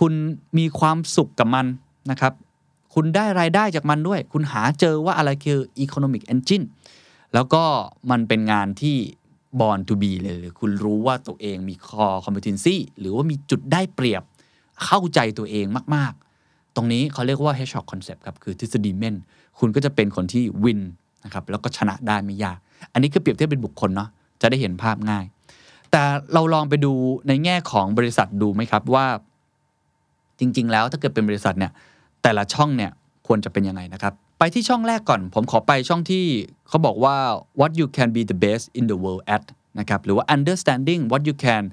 [0.00, 0.12] คุณ
[0.58, 1.66] มีความสุขกับมัน
[2.10, 2.32] นะครับ
[2.94, 6.66] คุณได้รายได้จากมันด้วย คุณหาเจอว่าอะไรคือ economic engine
[7.34, 7.64] แล้วก็
[8.10, 8.96] มันเป็นงานที่
[9.60, 14.22] born to be เลยหรือคุณรู้ว่าตัวเองมี core competency หรือว่ามีจุดได้เปรียบ
[14.84, 16.12] เข้าใจตัวเองมาก
[16.44, 19.16] ๆ ตรงนี้เขาเรียกว่า hedgehog concept ครับ คือทฤษฎีเม่น
[19.58, 20.80] คุณก็จะเป็นคนที่วิน
[21.24, 22.58] นะครับแล้วก็ชนะได้ไม่ยาก
[22.92, 24.08] อันนี้ก็เปรียบเทียบเป็นบุคคลเนาะ
[24.40, 25.24] จะได้เห็นภาพง่าย
[25.90, 26.92] แต่เราลองไปดู
[27.28, 29.06] ในแง่ของบริษัทดูไหมครับว่า
[30.38, 31.72] จริง ๆ แล้วถ้าเกิดเป็นบริษัทเนี่ย
[32.22, 32.90] แต่ละช่องเนี่ย
[33.26, 36.24] ควรจะเป็นยังไงนะครับ ไปที่ช่องแรกก่อน ผมขอไปช่องที่
[36.68, 37.16] เขาบอกว่า
[37.60, 39.44] what you can be the best in the world at
[39.78, 41.64] นะครับ หรือว่า understanding what you can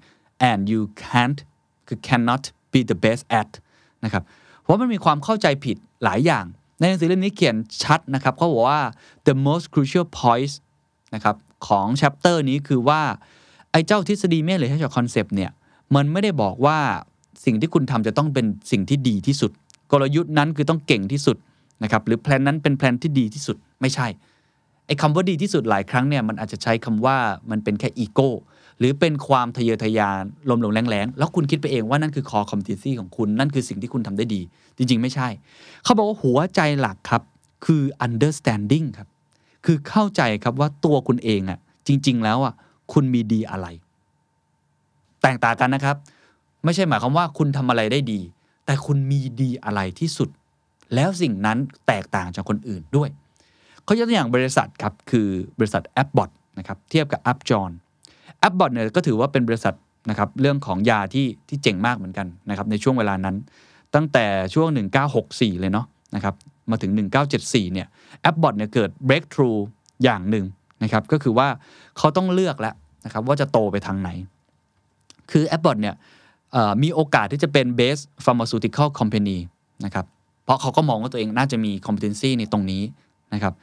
[0.49, 1.39] and you can't
[1.88, 3.51] คือ cannot be the best at
[4.03, 4.23] นะครับ
[4.62, 6.45] เพราะมันมีความเข้าใจผิดหลายอย่าง
[6.79, 8.82] ในหนังสือเล่มนี้เขียนชัดนะครับเขาบอกว่า
[9.27, 10.53] the most crucial points
[11.15, 11.36] นะครับ
[11.67, 13.01] ของ chapter นี้คือว่า
[13.71, 15.51] ไอ้เจ้าทฤษฎีเมธหรือ hedgehog concept เนี่ย
[15.95, 16.77] มันไม่ได้บอกว่า
[17.45, 19.51] สิ่งที่คุณทำจะต้องเป็นสิ่งที่ดีที่สุด
[19.91, 21.38] กลยุทธ์นั้นคือต้องเก่งที่สุด
[21.83, 24.07] นะครับหรือแพลนนั้นเป็นแพลนที่ดีที่สุดไม่ใช่
[24.87, 27.17] ไอ้คำว่าดีที่สุดหลายครั้งเนี่ยมันอาจจะใช้คำว่า
[27.51, 28.29] มันเป็นแค่อีโก้
[28.79, 34.41] หรือเป็นความทะเยอทะยานลมหลงแรงๆ แล้วคุณคิดไปเองว่านั่นคือ core competency ของคุณนั่นคือสิ่งที่คุณทำได้ดี
[34.77, 35.27] จริง ๆ ไม่ใช่
[35.83, 37.21] เขาบอกว่าหัวใจหลักครับ
[37.65, 39.07] คือ understanding ครับ
[39.65, 42.53] คือเข้าใจครับว่าตัวคุณเองอะ่ะจริง ๆ แล้วอะ่ะ
[42.93, 43.67] คุณมีดีอะไร
[45.21, 45.95] แตกต่างกันนะครับ
[46.65, 48.19] ไม่ใช่หมายความว่าคุณทำอะไรได้ดี
[48.65, 50.29] แต่คุณมีดีอะไรที่สุด
[50.95, 53.10] แล้วสิ่งนั้นแตกต่างจากคนอื่นด้วย
[53.84, 55.28] เขายกตัวอย่างบริษัทครับคือ
[55.60, 57.71] บริษัท a p p b o t นะครับเทียบกับ Upjohn
[58.47, 59.75] a p p b o t เนี่ยก็ถือว่าเป็นบริษัท
[60.10, 63.36] นะครับเรื่องของยาที่ที่เจ๋งมากเหมือนกันนะครับในช่วงเวลานั้น
[63.95, 64.67] ตั้งแต่ช่วง
[65.15, 66.36] 1964 เลยเนาะนะครับ
[66.69, 66.91] มาถึง
[67.34, 67.88] 1974 เนี่ย
[68.30, 69.60] a p p b o t เนี่ยเกิด breakthrough
[70.04, 70.45] อย่างหนึ่ง
[70.84, 71.47] นะครับก็คือว่า
[71.97, 72.75] เขาต้องเลือกแล้ว
[73.06, 74.10] นะครับว่าจะโตไปทางไหน
[75.32, 75.95] คือ a p p b o t เนี่ย
[76.84, 79.38] มีโอกาสที่จะเป็น best pharmaceutical company
[79.86, 80.06] นะครับ
[80.49, 82.83] เพราะเขาก็มองว่าตัวเองน่าจะมี competency ในตรงนี้
[83.33, 83.53] นะครับ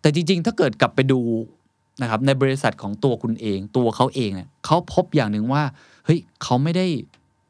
[0.00, 1.20] แต่จริง ๆ ถ้าเกิดกลับไปดู
[2.02, 5.62] นะครับในบริษัทของตัวคุณเอง ตัวเขาเองเนี่ยเขาพบอย่างหนึ่งว่า
[6.04, 6.86] เฮ้ยเขาไม่ได้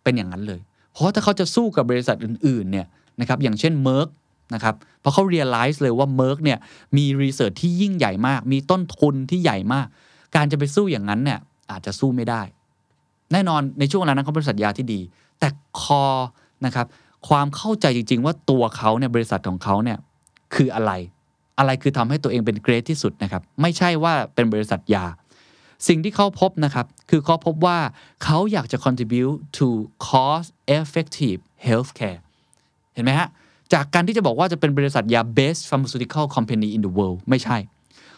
[0.02, 0.60] เป็นอย่างนั้นเลย
[0.92, 2.86] เพราะถ้าเขาจะสู้กับบริษัทอื่นๆเนี่ย
[3.20, 4.08] นะครับอย่างเช่น Merck
[4.54, 6.58] นะครับเพราะเขา realize เลยว่า Merck เนี่ย
[6.96, 9.86] มี research ที่ยิ่งใหญ่มาก มีต้นทุนที่ใหญ่มาก
[10.36, 11.38] การจะไปสู้อย่างนั้นเนี่ย
[11.70, 12.42] อาจจะสู้ไม่ได้
[13.32, 15.00] แน่นอนในช่วงเวลานั้นเขาเป็นสัญญาที่ดี
[15.38, 15.48] แต่
[15.80, 16.04] คอ
[16.66, 16.86] นะครับ
[17.28, 19.98] ความเข้าใจจริง ๆ ว่าตัวเขาเนี่ยบริษัทของเขาเนี่ย
[20.54, 20.92] คืออะไร
[21.58, 25.04] อะไรคือทำให้ตัวเองเป็นเกรดที่สุดนะครับ ไม่ใช่ว่าเป็นบริษัทยา
[25.88, 27.78] สิ่งที่เขาพบนะครับ คือเขาพบว่า
[28.24, 29.66] เขาอยากจะ contribute to
[30.08, 32.20] cost effective healthcare
[32.94, 33.28] เห็นไหมฮะ
[33.72, 37.56] จากการที่จะบอกว่าจะเป็นบริษัทยา best pharmaceutical company in the world ไม่ใช่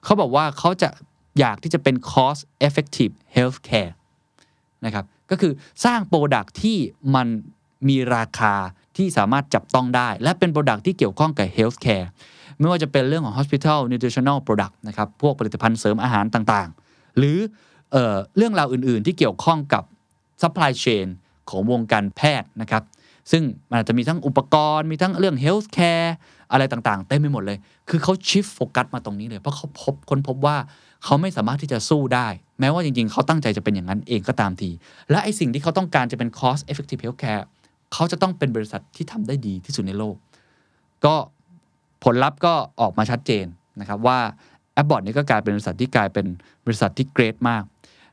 [0.05, 0.89] เขาบอกว่าเขาจะ
[1.39, 3.93] อยากที่จะเป็น cost effective healthcare
[4.85, 5.53] นะครับ ก็คือ
[5.85, 6.79] สร้างโปรดักที่
[7.15, 7.27] มัน
[7.89, 8.55] มีราคา
[8.97, 12.07] ที่สามารถจับต้องได้ และเป็นโปรดักที่เกี่ยวข้องกับ healthcare
[12.59, 17.39] ไม่ว่าจะเป็นเรื่องของ hospital nutritional product นะครับพวกผลิตภัณฑ์เสริมอาหารต่างๆ หรือ
[17.93, 17.97] เอ
[18.37, 19.83] เรื่องราวอื่นๆ ที่เกี่ยวข้องกับ
[20.43, 21.07] supply chain
[21.51, 22.83] ของวงการแพทย์นะครับ
[23.31, 26.09] ซึ่งมันอาจจะมีทั้งอุปกรณ์มีทั้งเรื่อง health care
[26.53, 27.59] อะไรต่างๆ เต็มไปหมดเลย
[27.91, 30.57] คือเขาชิฟโฟกัสมาตรงนี้เลย เพราะเขาพบค้นพบว่า
[31.05, 32.29] เขาไม่สามารถที่จะสู้ได้
[32.61, 34.71] แม้ว่าจริงๆ เขาตั้งใจจะเป็นอย่างนั้นเองก็ตามที
[35.11, 37.45] และไอสิ่งที่เขาต้องการจะเป็น cost effective healthcare
[37.93, 40.17] เขาจะต้องเป็นบริษัทที่ทำได้ดีที่สุดในโลก
[41.05, 41.15] ก็
[42.05, 43.47] ผลลัพธ์ก็ออกมาชัดเจน
[43.81, 44.19] นะครับว่า
[44.73, 46.27] แอปบอ t นี้ก็กลายเป็นบริษัทที่กลายเป็น
[46.67, 47.63] บริษัทที่เกรดมาก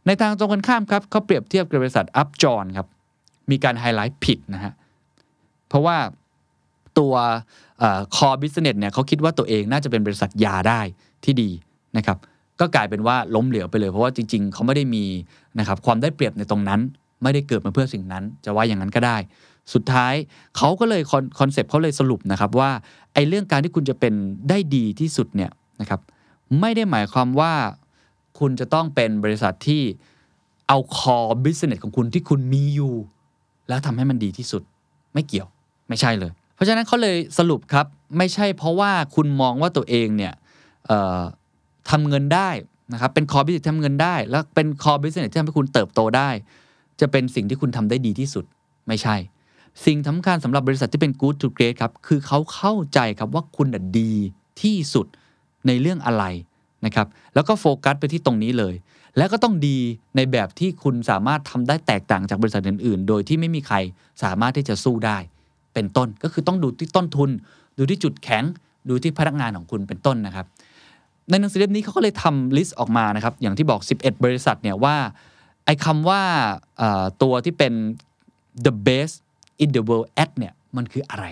[0.06, 2.88] ในทางตรงกันข้ามครับเขาเปรียบเทียบกับบริษัทอัพจอนครับ
[3.52, 4.74] มีการไฮไลท์ผิดนะฮะ
[5.68, 5.98] เพราะว่า
[7.00, 7.14] ตัว
[8.15, 10.82] core business เนี่ยเขาคิดว่าตัวเองน่าจะเป็นบริษัทยาได้
[11.24, 11.50] ที่ดี
[11.98, 12.18] นะครับ
[12.60, 15.06] ก็กลายเป็นว่าล้มเหลวไปเลย เพราะว่าจริง ๆ เขาไม่ได้มี
[15.60, 16.80] นะครับความได้เปรียบในตรงนั้น
[17.24, 19.18] ไม่ได้เกิดมาเพื่อสิ่งนั้น จะว่าอย่างนั้นก็ได้
[19.73, 20.13] สุดท้าย
[20.58, 21.02] เขาก็เลย
[21.39, 22.71] concept เขาเลยสรุปนะครับว่า
[23.13, 24.13] ไอ้เรื่องการที่คุณจะเป็น
[24.49, 26.02] ได้ดีที่สุดเนี่ยนะครับ
[26.60, 27.54] ไม่ได้หมายความว่า
[28.39, 29.84] คุณจะต้องเป็นบริษัทที่
[30.67, 32.93] เอา core business ของคุณที่คุณมีอยู่
[33.67, 34.62] แล้วทำให้มันดีที่สุด
[35.13, 35.47] ไม่เกี่ยว
[35.89, 37.86] ไม่ใช่เลย เพราะฉะนั้นเขาเลยสรุปครับ
[38.17, 40.34] ไม่ใช่เพราะว่าคุณมองว่าตัวเองเนี่ย
[41.89, 42.49] ทำเงินได้
[42.93, 46.30] นะครับเป็น core business ทำเงินได้ แล้วเป็น core business ที่ทำให้คุณเติบโตได้
[47.02, 48.45] จะเป็นสิ่งที่คุณทำได้ดีที่สุด
[48.88, 49.15] ไม่ใช่
[49.86, 53.68] สิ่งสำคัญสำหรับบริษัทที่เป็น good to great ครับ คือเขาเข้าใจครับว่าคุณ
[54.00, 54.14] ดี
[54.62, 55.08] ที่สุด
[55.68, 56.24] ในเรื่องอะไร
[56.86, 58.76] นะครับ แล้วก็โฟกัสไปที่ตรงนี้เลย
[59.18, 59.78] แล้วก็ต้องดี
[60.16, 63.78] ในแบบที่คุณสามารถทำได้แตกต่างจากบริษัทอื่น ๆ โดยที่ไม่มีใคร
[64.24, 65.18] สามารถที่จะสู้ได้
[65.74, 67.30] เป็นต้น ก็คือต้องดูที่ต้นทุน
[67.78, 68.44] ดูที่จุดแข็ง
[68.90, 70.46] ดูที่พนักงานของคุณเป็นต้นนะครับ
[71.30, 74.96] ในหนังสือเล่มนี้เขาก็เลยทำลิสต์ออกมานะครับ อย่างที่บอก 11 บริษัทเนี่ยว่า
[75.66, 76.22] ไอ้คำว่า
[77.22, 77.74] ตัวที่เป็น
[78.66, 79.16] the best
[79.63, 81.26] in the world at เนี่ยมันคืออะไร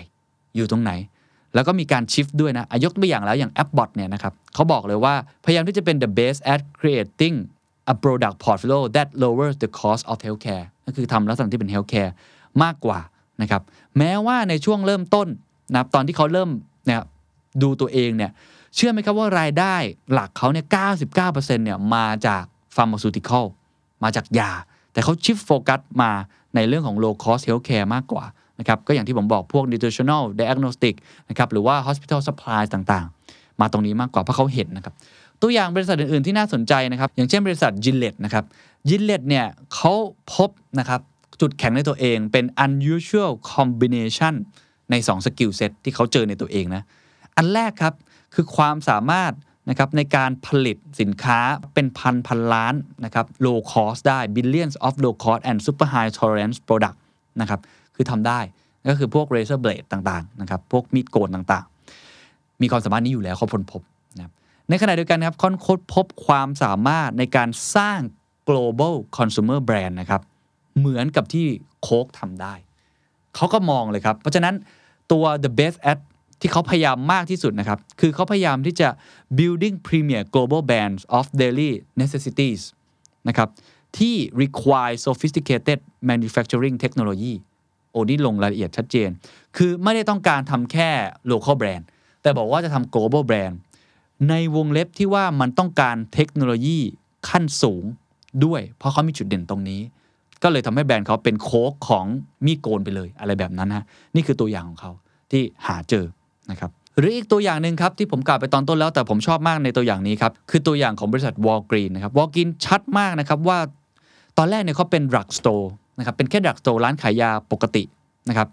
[0.56, 0.92] อยู่ตรงไหน
[1.54, 7.36] แล้วก็มีการชิฟด้วยนะยกตัวอย่างแล้วอย่างแอปบอทเนี่ยนะครับเขาบอกเลยว่าพยายามที่จะเป็น the best at creating
[7.92, 12.12] a product portfolio that lowers the cost of healthcare ก็คือทำลักษณะที่เป็น healthcare
[12.62, 12.98] มากกว่า
[13.42, 13.62] นะครับ
[13.98, 15.28] แม้ว่าในช่วงเริ่มต้น
[15.74, 16.50] นะตอนที่เขาเริ่ม
[16.86, 17.00] เนี่ย
[17.62, 18.30] ดูตัวเองเนี่ย
[18.74, 19.74] เชื่อไหมครับว่ารายได้
[20.12, 20.66] หลักเขาเนี่ย
[21.10, 22.44] 99%เนี่ยมาจาก
[22.76, 23.44] pharmaceutical
[24.02, 24.52] มาจากยา
[24.92, 26.10] แต่เขาชิฟโฟกัสมา
[26.54, 28.24] ในเรื่องของ low cost healthcare มากกว่า
[28.60, 30.94] นะครับก็อย่างที่ผมบอกพวก nutritional diagnostic
[31.28, 34.94] นะครับหรือว่า hospital supplies ต่างๆ มาตรงนี้มากกว่าเพราะเขาเห็นนะครับ
[35.42, 38.44] ตัวอย่างบริษัทอื่น ๆ ที่น่าสนใจนะครับ อย่างเช่นบริษัท Gillette นะครับ
[38.88, 39.92] Gillette เนี่ยเขา
[40.34, 41.00] พบนะครับ
[41.40, 44.34] จุดแข็งในตัวเองเป็น unusual combination
[44.90, 46.82] ใน2 skill set ที่เขาเจอในตัวเองนะ
[47.36, 47.94] อันแรกครับ
[48.34, 49.32] คือความสามารถ
[49.68, 51.38] นะครับในการผลิตสินค้า
[51.74, 56.96] เป็นพันพันล้านนะครับ low cost ได้ billions of low cost and super high tolerance product
[57.40, 57.60] นะครับ
[57.94, 58.40] คือทำได้
[58.88, 63.82] ก็คือพวก razor blade ต่างๆนะครับพวกมีดโกนต่างๆ มีความสามารถนี้อยู่แล้วเขาพ้นพบ
[64.16, 64.32] นะครับ
[64.68, 68.00] ในขณะเดียวกันนะครับค้นคดพบความสามารถในการสร้าง
[68.48, 70.22] global consumer brand นะครับ
[70.78, 71.46] เหมือนกับที่
[71.82, 72.54] โค้กทำได้
[73.36, 74.54] เขาก็มองเลยครับ เพราะฉะนั้น
[75.12, 75.98] ตัว the best at
[76.42, 78.88] ที่เขาพยายามมากที่สุดนะครับ คือเขาพยายามที่จะ
[79.38, 82.60] building premier global brands of daily necessities
[83.28, 83.48] นะครับ
[83.98, 85.78] ที่ require sophisticated
[86.10, 87.34] manufacturing technology
[87.90, 89.10] โอ้นี่ลงรายละเอียดชัดเจน
[89.56, 90.90] คือไม่ได้ต้องการทำแค่
[91.30, 91.84] local brand
[92.22, 93.54] แต่บอกว่าจะทำ global brand
[94.28, 96.78] ในวงเล็บที่ว่ามันต้องการเทคโนโลยี
[97.28, 97.84] ขั้นสูง
[98.44, 99.80] ด้วย เพราะเขามีจุดเด่นตรงนี้
[100.42, 102.06] ก็เลยทำให้แบรนด์เขาเป็นโค้กของ
[102.46, 104.92] มีโกนไปเลยอะไรแบบนั้นฮะนี่คือตัวอย่างของเขา
[105.30, 106.04] ที่หาเจอ
[106.52, 113.58] นะครับหรืออีกตัวอย่างหนึ่งครับที่ผมกล่าวไปตอนต้นแล้วแต่ผมชอบมากในตัวอย่างนี้ครับคือตัวอย่างของบริษัท Walgreens นะครับ Walgreens ชัดมากนะครับว่า
[114.38, 117.82] ตอนแรกเนี่ยเขาเป็น drug store นะครับเป็นแค่ drug store ร้านขายยาปกติ
[118.28, 118.48] นะครับ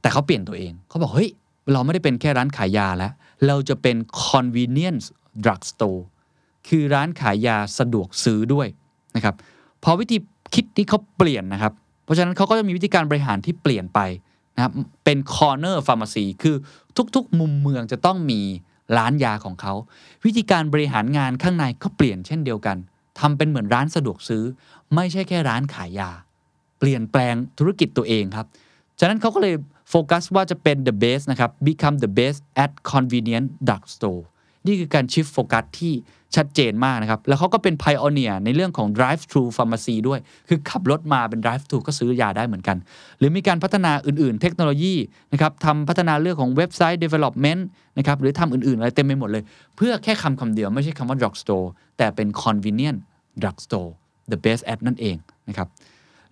[0.00, 1.30] แต่เขาเปลี่ยนตัวเองเขาบอกเฮ้ย
[1.72, 3.12] เราไม่ได้เป็นแค่ร้านขายยาแล้ว
[3.46, 3.96] เราจะเป็น
[4.26, 5.06] convenience
[5.44, 6.00] drug store
[6.68, 8.68] คือร้านขายยาสะดวกซื้อด้วย
[9.16, 9.34] นะครับ
[9.84, 10.18] พอวิธี
[10.54, 11.72] คิดที่เขาเปลี่ยนนะครับ
[12.04, 14.00] เพราะฉะนั้นเขาก็จะมีวิธีการบริหารที่เปลี่ยนไป
[14.58, 14.72] นะครับ
[15.04, 16.56] เป็น corner pharmacy คือ
[17.14, 18.40] ทุกๆ มุมเมืองจะต้องมี
[18.98, 19.74] ร้านยาของเขา
[20.24, 22.76] วิธีการบริหารงานข้างในก็เปลี่ยนเช่นเดียวกัน
[23.18, 24.44] ทำเป็นเหมือนร้านสะดวกซื้อ
[24.94, 26.10] ไม่ใช่แค่ร้านขายยา
[26.78, 28.46] เปลี่ยนแปลงธุรกิจตัวเองครับ
[29.00, 29.54] ฉะนั้นเขาก็เลย
[29.90, 34.22] โฟกัสว่าจะเป็น the best นะครับ become the best at convenient drug store
[34.66, 35.92] นี่คือการชิฟโฟกัสที่
[36.36, 42.76] ชัดเจนมากนะครับ แล้วเขาก็เป็น pioneer ในเรื่องของ drive thru pharmacy ด้วย คือขับรถมาเป็น drive thru ก็ซื้อยาได้เหมือนกัน
[43.18, 44.94] หรือมีการพัฒนาอื่นๆ เทคโนโลยี
[45.32, 47.60] นะครับทำพัฒนาเรื่องของ website development
[47.98, 49.42] นะครับ หรือทำอื่นๆ อะไรเต็มไปหมดเลย
[49.76, 51.66] เพื่อแค่คำคำเดียวไม่ใช่คำว่า drug store
[51.98, 52.98] แต่เป็น convenient
[53.42, 53.90] drug store
[54.30, 55.16] the best at นั่นเอง
[55.48, 55.68] นะครับ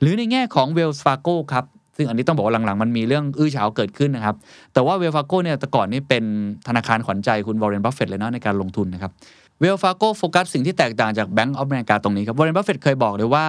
[0.00, 1.64] หรือในแง่ของ Wells Fargo ครับ
[1.96, 4.36] ซึ่งอันนี้ต้องบอกว่าหลังๆ มันมีเรื่องอื้อฉาวเกิดขึ้นนะครับ
[4.72, 6.24] แต่ว่า Wells Fargo เนี่ยแต่ก่อนนี่เป็น
[6.68, 9.12] ธนาคารขวัญใจคุณวอร์เรนบัฟเฟตเลยเนาะในการลงทุนนะครับ
[9.62, 13.46] Wells Fargo โฟกัสสิ่งที่แตกต่างจาก Bank of America ตรงนี้ครับวอร์เรนบัฟเฟตเคยบอกเลยว่า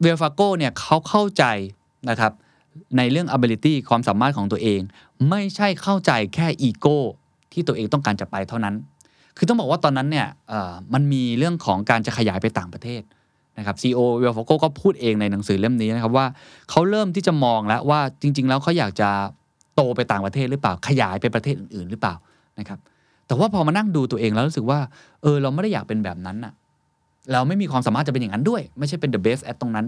[0.00, 1.44] Wells Fargo เนี่ยเขาเข้าใจ
[2.10, 2.32] นะครับ
[2.96, 4.80] ในเรื่อง ability ความสามารถของตัวเอง
[5.30, 6.98] ไม่ใช่เข้าใจแค่อีโก้
[7.52, 8.74] ที่ตัวเองต้องการจะไปเท่านั้น
[9.36, 10.28] คือต้องบอกว่าตอนนั้นเนี่ย
[10.94, 13.02] มันมีเรื่องของการจะขยายไปต่างประเทศ
[13.58, 16.26] นะครับ CEO Wells Fargo ก็พูดเองในหนังสือเล่มนี้นะครับว่า
[16.70, 19.10] เขาเริ่มที่จะมองแล้วว่าจริง ๆ แล้วเขาอยากจะ
[19.74, 22.14] โตไปต่างประเทศหรือเปล่าขยายไปประเทศอื่นๆหรือเปล่า
[22.58, 22.78] นะครับ
[23.26, 24.78] แต่ว่าพอมานั่งดูตัวเองแล้วรู้สึกว่า
[25.22, 26.52] เออเราไม่ได้อยากเป็นแบบนั้นน่ะ
[27.32, 29.86] เราไม่มีความสามารถจะเป็นอย่างนั้นด้วย ไม่ใช่เป็น the best at ตรงนั้น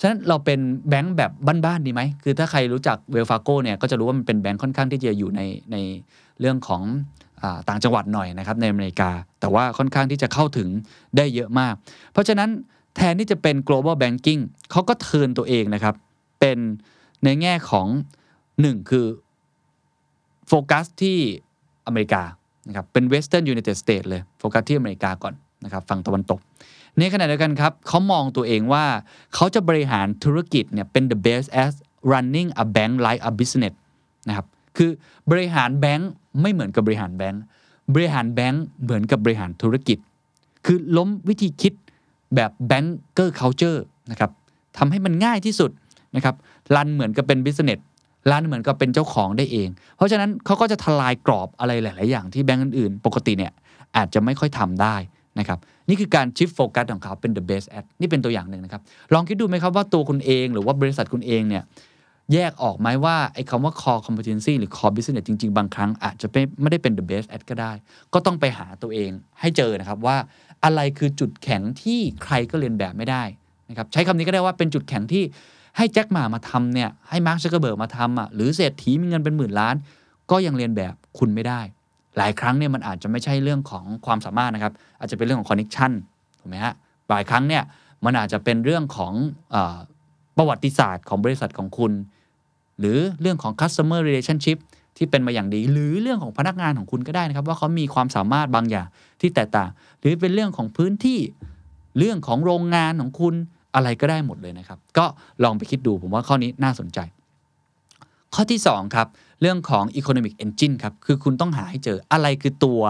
[0.00, 1.30] ฉะนั้นเราเป็นแบงก์แบบ
[1.64, 5.40] บ้านๆดีไหม คือถ้าใครรู้จักเวลฟาโกเนี่ยก็จะรู้ว่ามันเป็นแบงก์ค่อนข้างที่จะอยู่ใน
[5.72, 5.76] ใน
[6.40, 6.82] เรื่องของ
[7.42, 10.68] อต่างจังหวัดหน่อยนะครับในอเมริกา แต่ว่าค่อนข้างที่จะเข้าถึง
[11.16, 11.74] ได้เยอะมาก
[12.12, 12.48] เพราะฉะนั้น
[12.96, 15.94] แทนที่จะเป็น global banking เขาก็เทินตัวเองนะครับ
[16.40, 16.58] เป็น
[17.24, 17.86] ในแง่ของ
[18.60, 19.06] หนึ่งคือ
[20.48, 21.18] โฟกัสที่
[21.86, 22.22] อเมริกา
[22.68, 26.40] นะครับเป็น Western United States เลยโฟกัสที่อเมริกาก่อนนะครับฝั่งตะวันตก
[26.98, 28.84] ในขณะเดียวกันครับเขามองตัวเองว่า
[29.34, 31.72] เขาจะบริหารธุรกิจเนี่ยเป็น the best as
[32.12, 33.74] running a bank like a business
[34.28, 34.90] นะครับคือ
[35.30, 37.40] บริหารแบงค์ไม่เหมือนกับบริหารแบงค์
[37.94, 39.98] บริหารแบงค์เหมือนกับบริหารธุรกิจ
[40.66, 41.72] คือล้มวิธีคิด
[42.34, 44.30] แบบ banker culture นะครับ
[44.78, 45.70] ทำให้มันง่ายที่สุด
[46.16, 46.34] นะครับ
[46.74, 47.80] รันเหมือนกับเป็น business
[48.30, 53.52] รันเหมือนกับเป็นเจ้าของได้เอง เพราะฉะนั้นเขาก็จะทลายกรอบอะไรหลาย ๆ อย่างที่แบงก์อื่น ๆ ปกติเนี่ย
[53.96, 54.96] อาจจะไม่ค่อยทำได้
[55.38, 58.82] นะครับ นี่คือการชิฟโฟกัสของเขาเป็น the best at นี่เป็นตัวอย่างหนึ่งนะครับ
[59.14, 61.62] ลองคิดดูไหมครับว่าตัวคุณเองหรือว่าบริษัทคุณเองเนี่ย
[62.32, 67.72] แยกออกไหมว่าไอ้คำว่า core competency หรือ core business จริง ๆ บางครั้งอาจจะไม่ไม่ได้เป็น the best at ก็ได้
[68.14, 70.16] ก็ต้องไปหาตัวเองให้เจอนะครับว่า
[70.64, 73.22] อะไรคือจุดแข็งที่ใครก็เลียนแบบไม่ได้
[73.68, 75.24] นะครับใช้คำนี้ก็ได้ว่าเป็นจุดแข็งที่
[75.76, 79.74] ให้แจ็คหม่ามาทำเนี่ยให้มาร์คซักเกอร์เบิร์กมาทำอะหรือเศรษฐีมีเงินเป็นหมื่นล้าน
[80.30, 81.60] ก็ยังเลียนแบบคุณไม่ได้
[82.16, 85.92] หลายครั้งเนี่ยมันอาจจะไม่ใช่เรื่องของความสามารถนะครับอาจจะเป็นเรื่องของคอนเน c t ชัน
[86.40, 86.74] ถูกไหมฮะ
[87.10, 87.62] หลายครั้งเนี่ย
[88.04, 89.12] มันอาจจะเป็นเรื่องของ
[90.36, 91.92] ประวัติศาสตร์ของบริษัทของคุณ
[92.78, 94.58] หรือเรื่องของ customer relationship
[94.96, 98.86] ที่เป็นมาอย่างดี หรือเรื่องของพนักงานของคุณก็ได้นะครับ ว่าเขามีความสามารถบางอย่าง
[99.20, 101.18] ที่แตกต่าง หรือเป็นเรื่องของพื้นที่
[101.98, 103.34] เรื่องของโรงงานของคุณ
[103.74, 105.04] อะไรก็ได้หมดเลยนะครับ ก็
[105.42, 106.98] ลองไปคิดดูผมว่าข้อนี้น่าสนใจ
[108.34, 109.08] ข้อที่ 2 ครับ
[109.40, 112.82] เรื่องของ economic engine ครับ คือคุณต้องหาให้เจออะไรคือตัว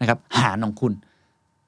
[0.00, 0.92] นะครับหารของคุณ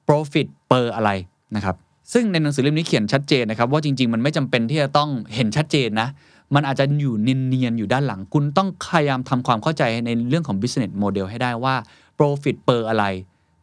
[0.07, 1.09] profit per อะไร
[1.55, 1.75] นะครับ
[2.13, 6.09] ซึ่งในหนังสือเล่มนี้เขียนชัดเจนนะครับว่าจริง ๆ มันไม่จำเป็นที่จะต้องเห็นชัดเจนนะ
[6.55, 11.75] มันอาจจะอยู่เนียนๆอยู่ด้านหลัง คุณต้องพยายามทำความเข้าใจในเรื่องของ business model ให้ได้ว่า
[12.17, 13.05] profit per อะไร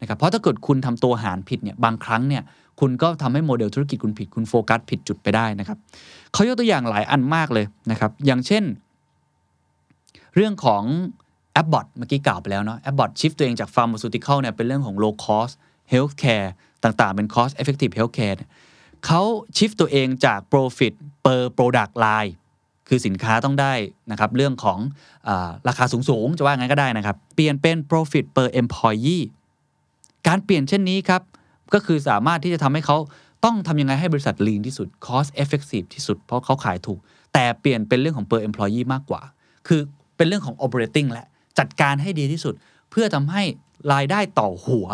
[0.00, 2.42] นะครับเพราะถ้าเกิดคุณทำตัวหารผิดเนี่ยบางครั้งเนี่ย
[2.80, 5.78] คุณก็ทำให้โมเดลธุรกิจคุณผิดคุณโฟกัสผิดจุดไปได้นะครับ
[6.32, 8.64] เขายกตัวอย่างหลายอันมากเลยนะครับอย่างเช่น
[10.34, 10.82] เรื่องของ
[11.52, 15.54] Abbott เมื่อกี้กล่าวไปแล้วเนาะ Abbott shift ตัวเองจาก pharmaceutical เนี่ยเป็นเรื่องของ low cost
[15.92, 16.48] healthcare
[16.84, 18.38] ต่างๆ เป็น cost effective healthcare
[19.06, 19.22] เขา
[19.56, 20.92] ชิฟตัวเองจาก profit
[21.24, 22.32] per product line
[22.88, 23.72] คือสินค้าต้องได้
[24.10, 24.78] นะครับเรื่องของ
[25.28, 25.30] อ
[25.68, 29.24] ราคาสูง ๆ จะว่างั้นก็ได้นะครับ เปลี่ยนเป็น profit per employee
[30.28, 31.22] การเปลี่ยนเช่นนี้ครับ
[31.74, 32.96] ก็คือสามารถที่จะทำให้เขา
[33.44, 36.98] ต้องทำยังไงให้บริษัท lean ที่สุด cost effective ที่สุด เพราะเขาขายถูก
[37.32, 39.22] แต่เปลี่ยนเป็นเรื่องของ per employee มากกว่า
[39.68, 39.80] คือ
[40.16, 41.26] เป็นเรื่องของ operating และ
[41.58, 42.54] จัดการให้ดีที่สุด
[42.90, 43.42] เพื่อทำให้
[43.92, 44.86] รายได้ต่อหัว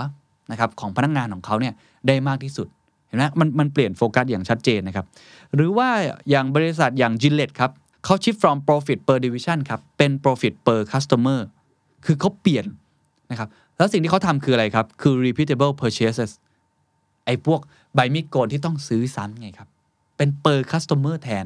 [0.50, 1.74] นะครับของพนักงงานของเขาเนี่ย
[2.06, 2.66] ได้มากที่สุด
[3.06, 5.06] เห็นไหมมันมันเปลี่ยนโฟกัสอย่างชัดเจนนะครับ
[5.54, 5.88] หรือว่า
[6.30, 7.70] อย่างบริษัทอย่าง Gillette ครับ
[8.04, 11.40] เขา shift from profit per division ครับเป็น profit per customer
[12.04, 12.66] คือเขาเปลี่ยน
[13.30, 16.30] นะครับแล้วสิ่งที่เขาทำคืออะไรครับ คือ repeatable purchases
[17.26, 17.60] ไอ้พวก
[17.94, 19.68] ใบมีดโกนที่ต้องซื้อซ้ำไงครับ
[20.16, 21.44] เป็น per customer แทน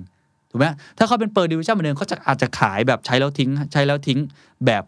[0.51, 0.67] ถูกไหม
[0.99, 4.19] ถ้าเขาเป็น per division เหมือนเดิมเขาจะอาจจะขายแบบใช้แล้วทิ้ง ใช้แล้วทิ้ง
[4.67, 4.85] แบบ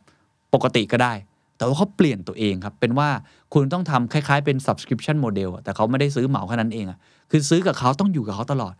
[0.54, 1.12] ปกติก็ได้
[1.56, 3.08] แต่ว่าเขาเปลี่ยนตัวเองครับ เป็นว่า
[3.52, 6.98] คุณต้องทำคล้ายๆเป็น subscription model แต่เขาไม่ได้ซื้อเหมาแค่นั้นเองอะ
[7.30, 8.74] คือซื้อกับเขาต้องอยู่กับเขาตลอด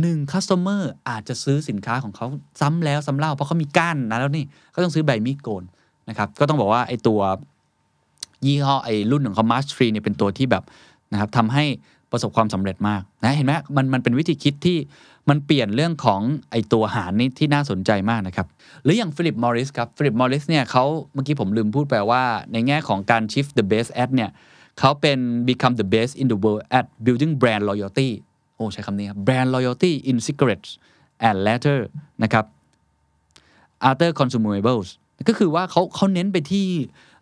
[0.00, 2.26] หนึ่ง customer อาจจะซื้อสินค้าของเขา
[2.60, 5.64] ซ้ำแล้วซ้ำเล่า เพราะเขามีก้านนะแล้วนี่ก็ต้องซื้อใบมีดโกน
[6.08, 7.20] นะครับ ก็ต้องบอกว่าไอ้ตัว
[8.46, 10.62] ยี่ห้อไอ้รุ่นของเขามาสทรีเนี่ยเป็นตัวที่แบบ
[11.12, 11.64] นะครับทำให้
[12.10, 14.76] ประสบความสำเร็จมากนะเห็นไหมมันมันเป็นวิธีคิดที่
[15.30, 18.46] มันเปลี่ยนเรื่องของไอตัวหารนี่ที่น่าสนใจมากนะครับ
[18.82, 24.30] หรืออย่างฟิลิปมอริสครับฟิลิปมอริสเนี่ยเขาเมื่อกี้ผมลืมพูดไปว่าในแง่ของการ shift the best at เนี่ย
[24.78, 28.08] เขาเป็น become the best in the world at building brand loyalty
[28.54, 30.70] โอ้ใช้คำนี้ครับ brand loyalty in cigarettes
[31.28, 31.80] and later
[32.22, 32.44] นะครับ
[33.90, 34.88] other consumables
[35.28, 36.66] ก็คือว่าเขาเขาเน้นไปที่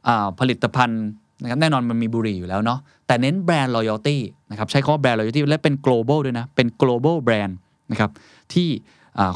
[0.06, 1.04] อ่าผลิตภัณฑ์
[1.42, 4.18] นะครับแน่นอนมันมีบุหรี่อยู่แล้วเนาะแต่เน้นแบรนด์ loyalty
[4.50, 7.54] นะครับใช้คำว่าแบรนด์ loyalty และเป็น global ด้วยนะ เป็น global brand
[7.90, 8.10] นะครับ
[8.52, 8.68] ที่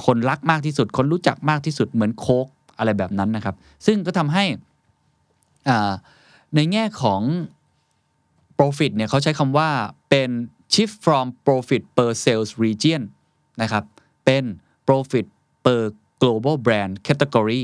[0.06, 2.46] คนรักมากที่สุด คนรู้จักมากที่สุดเหมือนโค้ก
[2.78, 3.54] อะไรแบบนั้นนะครับ
[3.86, 4.44] ซึ่งก็ทำให้
[6.54, 7.22] ในแง่ของ
[8.58, 9.68] profit เนี่ยเขาใช้คำว่า
[10.10, 10.30] เป็น
[10.72, 13.02] shift from profit per sales region
[13.62, 13.84] นะครับ
[14.24, 14.44] เป็น
[14.86, 15.26] profit
[15.64, 15.82] per
[16.22, 17.62] global brand category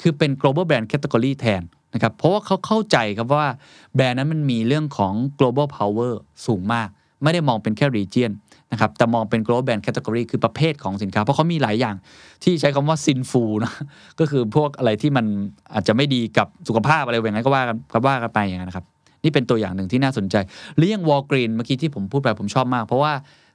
[0.00, 1.62] คือเป็น global brand category แทน
[1.94, 3.48] นะครับ เพราะว่าเขาเข้าใจครับว่า
[3.94, 6.12] แบรนด์นั้นมันมีเรื่องของ global power
[6.46, 6.88] สูงมาก
[7.22, 8.30] ไม่ได้มองเป็นแค่ region
[8.74, 11.96] นะครับแต่มองเป็น global brand category คือประเภทของสินค้า เพราะเขามีหลายอย่าง
[12.44, 13.72] ที่ใช้คำว่า sinful นะ
[14.20, 15.26] ก็คือพวกอะไรที่มัน
[15.74, 18.86] อาจจะไม่ดีกับสุขภาพอะไรอย่างนั้นก็ว่ากันก็ว่ากันไปอย่างนั้นนะครับ
[19.24, 20.36] นี่เป็นตัวอย่างหนึ่งที่น่าสนใจ
[20.76, 23.12] หรือยัง Walgreen เมื่อกี้ที่ผมพูดไปผมชอบมาก เพราะว่า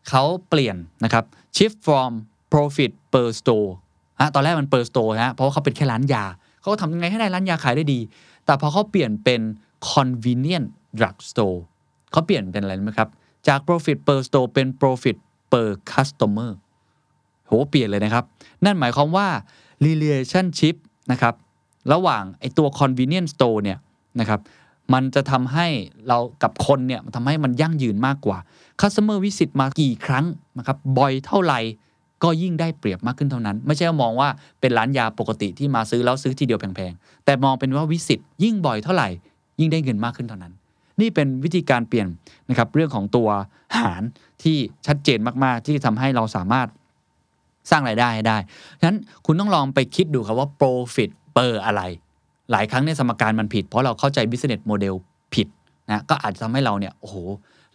[0.09, 1.23] เขาเปลี่ยนนะครับ
[1.57, 2.11] shift from
[2.53, 3.69] profit per store
[4.21, 6.23] ฮะตอนแรกมัน per store ฮะเพราะว่าเขาเป็นแค่ร้านยา
[6.61, 7.99] เขาก็ทำยังไงให้ได้ร้านยาขายได้ดี
[8.45, 9.41] แต่พอเขาเปลี่ยนเป็น
[9.91, 10.67] convenient
[10.99, 11.57] drug store
[12.11, 13.09] เขาเปลี่ยนเป็นอะไรไหมครับ
[13.47, 15.17] จาก profit per store เป็น profit
[15.51, 16.51] per customer
[17.47, 18.23] โหเปลี่ยนเลยนะครับ
[18.65, 19.27] นั่นหมายความว่า
[19.85, 20.75] relationship
[21.11, 21.33] นะครับ
[21.93, 23.79] ระหว่างไอตัว convenience store เนี่ย
[24.19, 24.39] นะครับ
[24.93, 25.67] มันจะทำให้
[26.07, 28.37] เรากับคนเนี่ยมันทำให้มันยั่งยืนมากกว่า
[28.81, 30.25] customer visit มากี่ครั้ง
[30.57, 31.59] นะครับบ่อยเท่าไหร่
[32.23, 39.09] ก็ยิ่งได้เปรียบมากขึ้นเท่านั้น ไม่ใช่ว่ามองว่าเป็นร้านยาปกติที่มาซื้อแล้วซื้อทีเดียวแพงๆ แต่มองเป็นว่าวิสิตยิ่งบ่อยเท่าไหร่
[39.59, 40.53] ยิ่งได้เงินมากขึ้นเท่านั้น
[41.01, 42.07] นี่เป็นวิธีการเปลี่ยน
[42.49, 43.29] นะครับเรื่องของตัว
[43.77, 44.03] หาร
[44.43, 44.57] ที่
[44.87, 46.67] ชัดเจนมากๆ ที่ทำให้เราสามารถ
[47.71, 48.37] สร้างรายได้ได้
[48.79, 51.81] ฉะนั้นคุณต้องลองไปคิดดูครับว่า profit per อะไร
[52.51, 54.95] หลายครั้งเนี่ยสมการมันผิด เพราะเราเข้าใจ business model
[55.33, 55.47] ผิด
[55.87, 57.15] นะก็อาจจะทำให้เราเนี่ยโอ้โห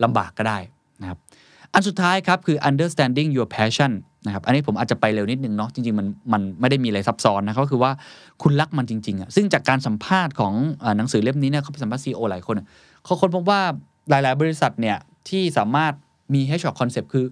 [0.04, 0.58] ลำบากก็ได้
[1.02, 1.18] นะครับ
[1.72, 3.92] อันสุดท้ายครับคือ understanding your passion
[4.26, 7.90] นะครับอันนี้ผมอาจจะไปเร็วนิดนึงเนาะจริงๆ มันมันไม่ได้มีอะไรซับซ้อนนะก็คือว่า
[8.42, 10.52] คุณรักมันจริงๆอะซึ่งจากการสัมภาษณ์ของ
[10.96, 12.56] หนังสือเล่มนี้เนี่ยเขาไปสัมภาษณ์ซีอหลายคน
[13.04, 13.60] เขาค้นพบว่า
[14.10, 14.96] หลาย ๆ บริษัทเนี่ย
[15.28, 15.92] ที่สามารถ
[16.34, 17.26] มี HR concept คือ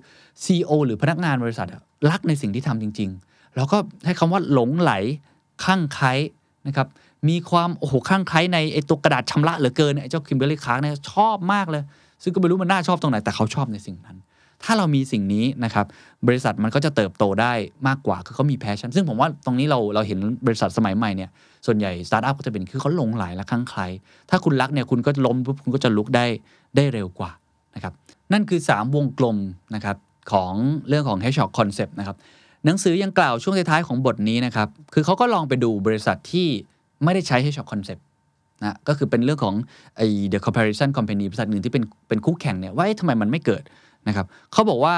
[0.44, 1.68] CEO หรือพนักงานบริษัท
[2.10, 4.92] รักในสิ่งที่ทำจริง ๆ แล้วก็ให้คำว่าหลงไหล
[5.64, 6.12] ข้างไคล้
[6.66, 6.88] นะครับ
[7.28, 11.82] มีความโอ้โหคลั่งไคล้ในไอตัวกระดาษชำระเหลือเกินไอเจ้า Kimberly-Clark เนี่ยชอบมากเลย
[12.22, 14.16] ซึ่งก็ไม่รู้มันน่าชอบตรงไหนแต่เขาชอบในสิ่งนั้น
[14.64, 15.86] ถ้าเรามีสิ่งนี้นะครับ
[16.26, 17.52] บริษัทมันก็จะเติบโตได้
[17.88, 21.30] มากกว่าคือเขามี passion ซึ่งผมว่าตรงนี้เราเราเห็นบริษัทสมัยใหม่เนี่ย
[21.66, 23.86] ส่วนใหญ่สตาร์ทอัพก็จะเป็นคือเขาหลงไหลและคลั่งไคล้
[24.30, 26.26] ถ้าคุณรักเนี่ยคุณก็ล้มปุ๊บคุณก็จะลุกได้
[26.76, 27.30] ได้เร็วกว่า
[27.74, 27.92] นะครับ
[28.32, 29.36] นั่นคือ 3 วงกลม
[29.74, 29.96] นะครับ
[30.32, 30.52] ของ
[30.88, 32.16] เรื่องของ Hedgehog Concept นะครับ
[32.64, 36.48] หนังสือยังกล่าวช่วงท้ายๆของบทนี้นะครับ คือเขาก็ลองไปดูบริษัทที่
[37.04, 38.02] ไม่ได้ใช้ h o Concept
[38.62, 39.54] นะก็คือเป็นเรื่องของ
[39.96, 43.62] ไอ้ the comparison company บริษัทหนึ่งที่เป็นเป็นคู่แข่งเนี่ยว่าทำไมมันไม่เกิด
[44.08, 44.94] นะครับเขาบอกว่า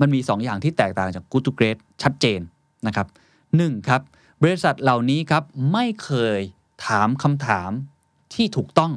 [0.00, 2.40] มันมี 2 อย่างที่แตกต่างจาก good to great ชัดเจน
[2.86, 3.06] นะครับ
[3.56, 4.00] หนึ่งครับ
[4.42, 6.40] บริษัทเหล่านี้ครับไม่เคย
[6.86, 7.70] ถามคำถาม
[8.34, 8.92] ที่ถูกต้อง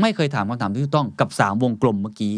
[0.00, 2.34] ไม่เคยถามคำถามที่ถูกต้องกับ 3 วงกลมเมื่อกี้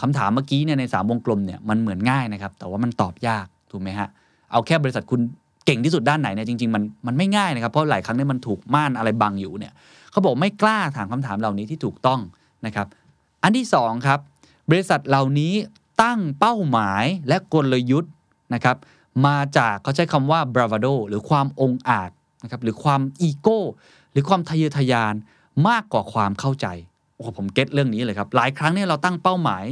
[0.00, 4.08] คำถามเมื่อกี้เนี่ยใน 3 วงกลมเนี่ยมันเหมือนง่ายนะครับ แต่ว่ามันตอบยากถูกไหมฮะ
[4.52, 5.20] เอาแค่บริษัทคุณ
[5.66, 9.72] เก่งที่สุดด้านไหนเนี่ยจริงๆมันมันไม่ง่ายนะครับเพราะหลายครั้งเนี่ยมันถูกม่านอะไรบังอยู่เนี่ย
[10.10, 12.20] เขาบอกไม่กล้าถามคำถามเหล่านี้ที่ถูกต้อง
[12.66, 12.86] นะครับ
[13.42, 14.18] อันที่สองครับ
[14.70, 15.52] บริษัทเหล่านี้
[16.02, 18.12] ตั้งเป้าหมายและกลยุทธ์
[18.54, 18.76] นะครับ
[19.26, 22.10] มาจากเขาใช้คำว่า bravado หรือความองอาจ
[22.42, 23.60] นะครับหรือความอีโก้
[24.12, 25.14] หรือความทะเยอทะยาน
[25.68, 26.66] มากกว่าความเข้าใจ
[27.16, 29.64] โอ้ผมเก็ตเรื่องนี้เลยครับ หลายครั้งเนี่ยเราตั้งเป้าหมาย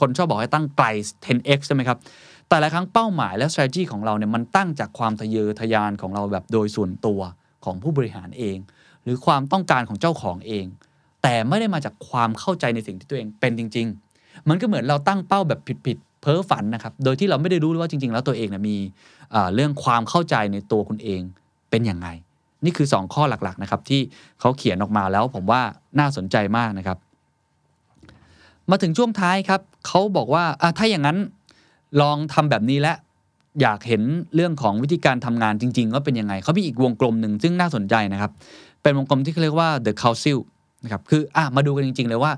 [0.00, 0.86] คนชอบบอกให้ตั้งไกล
[1.24, 1.98] 10x ใช่ไหมครับ
[2.48, 7.20] แต่หลายครั้งเป้าหมายและ strategy ของเราเนี่ยมันตั้งจากความทะเยอทะยานของเราแบบโดยส่วนตัว
[7.64, 8.58] ของผู้บริหารเอง
[9.02, 10.66] หรือความต้องการของเจ้าของเอง
[11.22, 13.86] แต่ไม่ได้มาจากความเข้าใจในสิ่งที่ตัวเองเป็นจริง
[14.18, 18.76] ๆ มันก็เหมือนเราตั้งเป้าแบบผิด พ้อฝันนะครับ โดยที่เราไม่ได้รู้ว่าจริง ๆ แล้วตัวเองนะมี
[19.54, 21.20] เรื่องความเข้าใจในตัวคุณเอง
[21.70, 22.08] เป็นอย่างไง
[22.64, 24.00] นี่คือ 2 ข้อหลักๆนะครับที่
[24.40, 25.60] เขาเขียนออกมาแล้วผมว่า
[25.98, 26.98] น่าสนใจมากนะครับ
[28.70, 30.44] มาถึงช่วงท้ายครับเขาบอกว่า
[30.78, 31.18] ถ้าอย่างนั้น
[32.00, 32.94] ลองทำแบบนี้และ
[33.60, 34.02] อยากเห็น
[34.34, 38.30] เรื่องของวิธีการทำงานจริง ๆ ว่าเป็นยังไงเขามีอีกวงกลมหนึ่งซึ่งน่าสนใจนะครับ
[38.82, 40.38] เป็นวงกลมที่เขาเรียกว่า the council
[40.84, 42.32] นะครับคืออมาดูกันจริง ๆ เลยว่า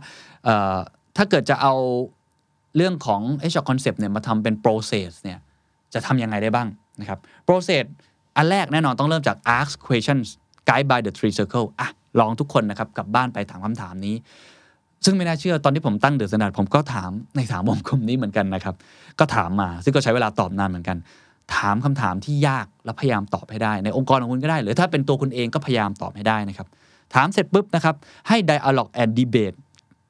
[1.17, 1.75] ถ้าเกิดจะเอา
[2.79, 3.21] เรื่องของ
[3.53, 5.39] HR concept เนี่ยมาทำเป็น process เนี่ย
[5.95, 6.69] จะทำยังไงได้บ้าง
[7.01, 7.85] นะครับ process
[8.37, 10.29] อันแรกแน่นอนต้องเริ่มจาก ask questions
[10.69, 11.89] guide by the three circle อะ
[12.21, 14.17] ลองทุกคนนะครับกลับบ้านไปถามคำถามนี้
[15.05, 18.75] ซึ่งไม่น่าเชื่อตอนที่ผมตั้งเดือะสนาดผมก็ถามในสามวงกลมนี้เหมือนกันนะครับ
[19.19, 20.97] ก็ถามมาซึ่งก็ใช้เวลาตอบนานเหมือนกัน
[21.57, 26.67] ถามคำถามที่ยากแล้วพยายามตอบให้ได้ ในองค์กรของคุณก็ได้ หรือถ้าเป็นตัวคุณเองก็พยายามตอบให้ได้นะครับ
[27.15, 27.95] ถามเสร็จปุ๊บนะครับ
[28.29, 29.57] ให้ dialogue and debate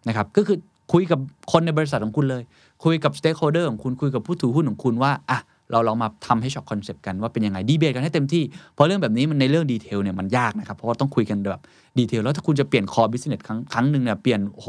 [0.09, 0.59] นะครับก็คือ
[0.93, 1.19] คุยกับ
[1.53, 2.43] คนในบริษัทของคุณเลย
[2.85, 5.39] คุยกับ stakeholder ของคุณคุยกับผู้ถือหุ้นของคุณว่าอะ
[5.73, 8.43] เราลองมาทำ Hedgehog Concept กันว่าเป็นยังไงดีเบตกันให้เต็มที่
[8.75, 11.63] เพราะเรื่องแบบนี้มันในเรื่อง detail เนี่ยมันยากนะครับ เพราะว่าต้องคุยกันแบบ
[11.99, 14.69] detail แล้วถ้าคุณจะเปลี่ยน core business ครั้งครั้งหนึ่งเนี่ยเปลี่ยนโอ้โห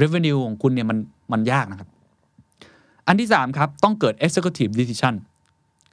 [0.00, 0.98] revenue ของคุณเนี่ยมัน
[1.32, 1.88] มันยากนะครับ
[3.06, 5.14] อันที่ 3 ครับ ต้องเกิด executive decision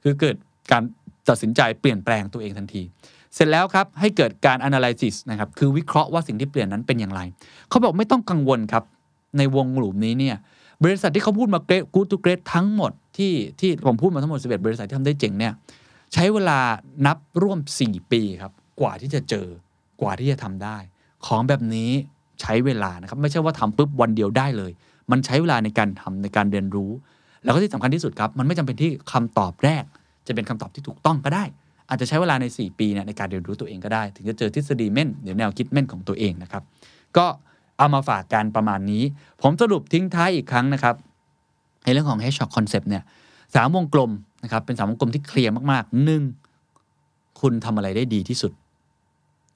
[0.02, 0.36] คือเกิด
[0.72, 0.82] การ
[1.28, 2.82] ตัดสินใจเปลี่ยนแปลงตัวเองทันที
[3.34, 7.20] เสร็จแล้วครับให้เกิดการ analysis นะครับคือวิเคราะห์ว่าสิ่งที่เปลี่ยนนั้นเป็นอย่างไร
[7.68, 8.84] เขาบอกไม่ต้องกังวลครับ
[9.38, 10.36] ในวงหลุมนี้เนี่ย
[10.84, 15.52] บริษัทที่เขาพูดมาเกรดกูตูเกรดทั้งหมดที่ที่ผมพูดมาทั้งหมด 11 บริษัทที่ทำได้เจ๋งเนี่ย
[16.12, 16.58] ใช้เวลา
[17.06, 19.46] นับร่วม 4 ปีครับกว่าที่จะเจอ
[20.02, 20.76] กว่าที่จะทำได้
[21.26, 21.90] ของแบบนี้
[22.40, 24.72] ใช้เวลานะครับไม่ใช่ว่าทำปุ๊บวันเดียวได้เลย
[25.10, 26.90] มันใช้เวลาในการทำในการเรียนรู้
[27.44, 29.84] แล้วก็ที่สำคัญที่สุดครับ มันไม่จำเป็นที่คำตอบแรก
[30.26, 31.44] จะเป็นคำตอบที่ถูกต้องก็ได้
[31.88, 36.62] อาจจะใช้เวลาใน 4 ปีเนี่ยในการเรียนรู้ตัวเองก็ได้ ถึงจะเจอทฤษฎีเม่นหรือแนวคิดเม่นของตัวเองนะครับ
[37.16, 37.26] ก็
[37.78, 39.02] เอามาฝากกันประมาณนี้
[39.42, 40.94] ผมสรุปทิ้งท้ายอีกครั้งนะครับ
[41.84, 43.02] ในเรื่องของ Hedgehog Concept เนี่ย
[43.54, 44.10] สามวงกลม
[44.44, 46.22] นะครับเป็นสามวงกลมที่เคลียร์มากๆหนึ่ง
[47.40, 48.52] คุณทำอะไรได้ดีที่สุด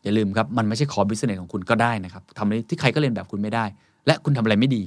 [0.02, 3.64] อย่าลืมครับ มันไม่ใช่ core business ของคุณก็ได้นะครับทำอะไรที่ใครก็เลียนแบบคุณไม่ได้
[4.06, 4.82] และคุณทำอะไรไม่ดี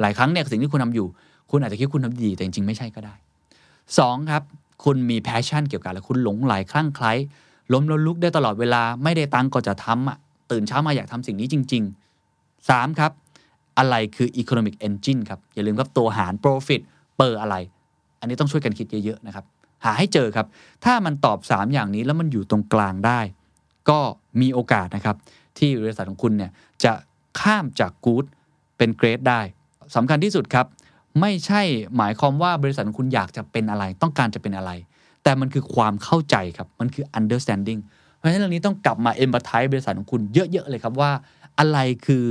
[0.00, 1.06] หลายครั้งเนี่ยสิ่งที่คุณทำอยู่
[1.50, 3.14] คุณอาจจะคิดคุณทำดีแต่จริงๆไม่ใช่ก็ได้
[3.98, 4.42] สองครับ
[4.84, 7.12] คุณมี passion เกี่ยวกับอะไรคุณหลงไหลคลั่งไคล้
[7.72, 10.18] ล้มแล้วลุกได้ตลอดเวลาไม่ได้ตังก็จะทำอะ
[10.50, 12.11] ตื่นเช้ามาอยากทำสิ่งนี้จริง ๆ
[12.68, 13.00] 3.
[13.00, 13.12] ครับ
[13.78, 16.80] อะไรคือ economic engine ครับ อย่าลืมครับตัวหาร profit
[17.16, 17.56] เปอร์อะไร
[18.20, 19.44] อันนี้ต้องช่วยกันคิดเยอะ ๆ นะครับ
[19.84, 20.46] หาให้เจอครับ
[20.84, 23.20] ถ้ามันตอบ 3 อย่างนี้แล้วมันอยู่ตรงกลางได้
[23.90, 24.00] ก็
[24.40, 25.16] มีโอกาสนะครับ
[25.58, 26.50] ที่บริษัทของคุณเนี่ย
[26.84, 26.92] จะ
[27.40, 28.26] ข้ามจาก good
[28.76, 29.40] เป็น great ได้
[29.96, 30.66] สำคัญที่สุดครับ
[31.20, 31.62] ไม่ใช่
[31.96, 34.70] หมายความว่าบริษัทของคุณอยากจะเป็นอะไร ต้องการจะเป็นอะไร
[35.22, 37.80] แต่มันคือความเข้าใจครับ มันคือ understanding
[38.16, 41.10] เพราะฉะนั้นเรื่องนี้ต้องกลับมา empathize บริษัทของคุณเยอะ ๆ เลยครับว่า
[41.58, 42.26] อะไรคือ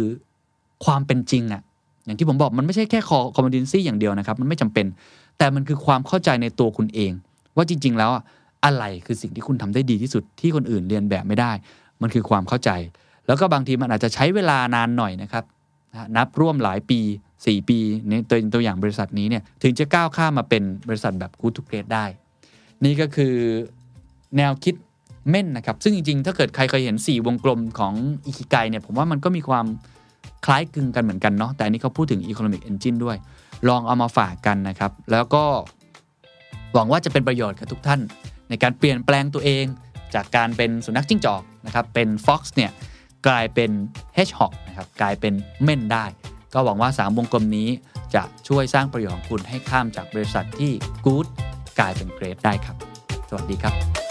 [0.85, 1.61] ความเป็นจริงอะ
[2.05, 4.85] อย่างที่ผมบอกมันไม่ใช่แค่ core competency อย่างเดียวนะครับ มันไม่จำเป็น
[5.37, 7.11] แต่มันคือความเข้าใจในตัวคุณเอง
[7.55, 8.23] ว่าจริง ๆ แล้วอะ
[8.65, 11.51] อะไรคือสิ่งที่คุณทำได้ดีที่สุดที่คนอื่นเรียนแบบไม่ได้
[12.01, 12.69] มันคือความเข้าใจ
[13.27, 15.43] แล้วก็บางทีมันอาจจะใช้เวลานานหน่อยนะครับ
[16.17, 16.99] นับร่วมหลายปี
[17.35, 22.05] 4 ปีในตัวตัวอย่างบริษัทนี้เนี่ยถึงจะก้าวข้ามมาเป็นบริษัทแบบ good to great ได้
[22.85, 23.35] นี่ก็คือ
[24.37, 24.75] แนวคิด
[25.29, 27.93] เม่นนะครับ ซึ่งจริงๆ ถ้าเกิดใครเคยเห็น 4 วงกลมของ
[28.25, 29.65] อิคิไกเนี่ยผมว่ามันก็มีความ
[30.45, 33.17] คล้ายคลึงกันเหมือนกันเนาะแต่อันนี้เขาพูดถึง Economic Engine ด้วย
[33.67, 35.43] ลองเอามาฝากกันนะครับ แล้วก็
[36.73, 38.01] หวังว่าจะเป็นประโยชน์กับทุกท่าน
[38.49, 39.65] ในการเปลี่ยนแปลงตัวเอง
[40.15, 42.71] จากการเป็นสุนัขจิ้งจอกนะครับเป็น Fox เนี่ย
[43.27, 43.71] กลายเป็น
[44.17, 46.05] Hedgehog นะครับกลายเป็นเม่นได้
[46.53, 47.69] ก็หวังว่า 3 วงกลมนี้
[48.15, 50.71] จะช่วยสร้างประโยชน์ของคุณให้ข้ามจากบริษัทที่
[51.05, 51.27] good
[51.79, 52.75] กลายเป็น great ได้ครับ
[53.29, 54.10] สวัสดีครับ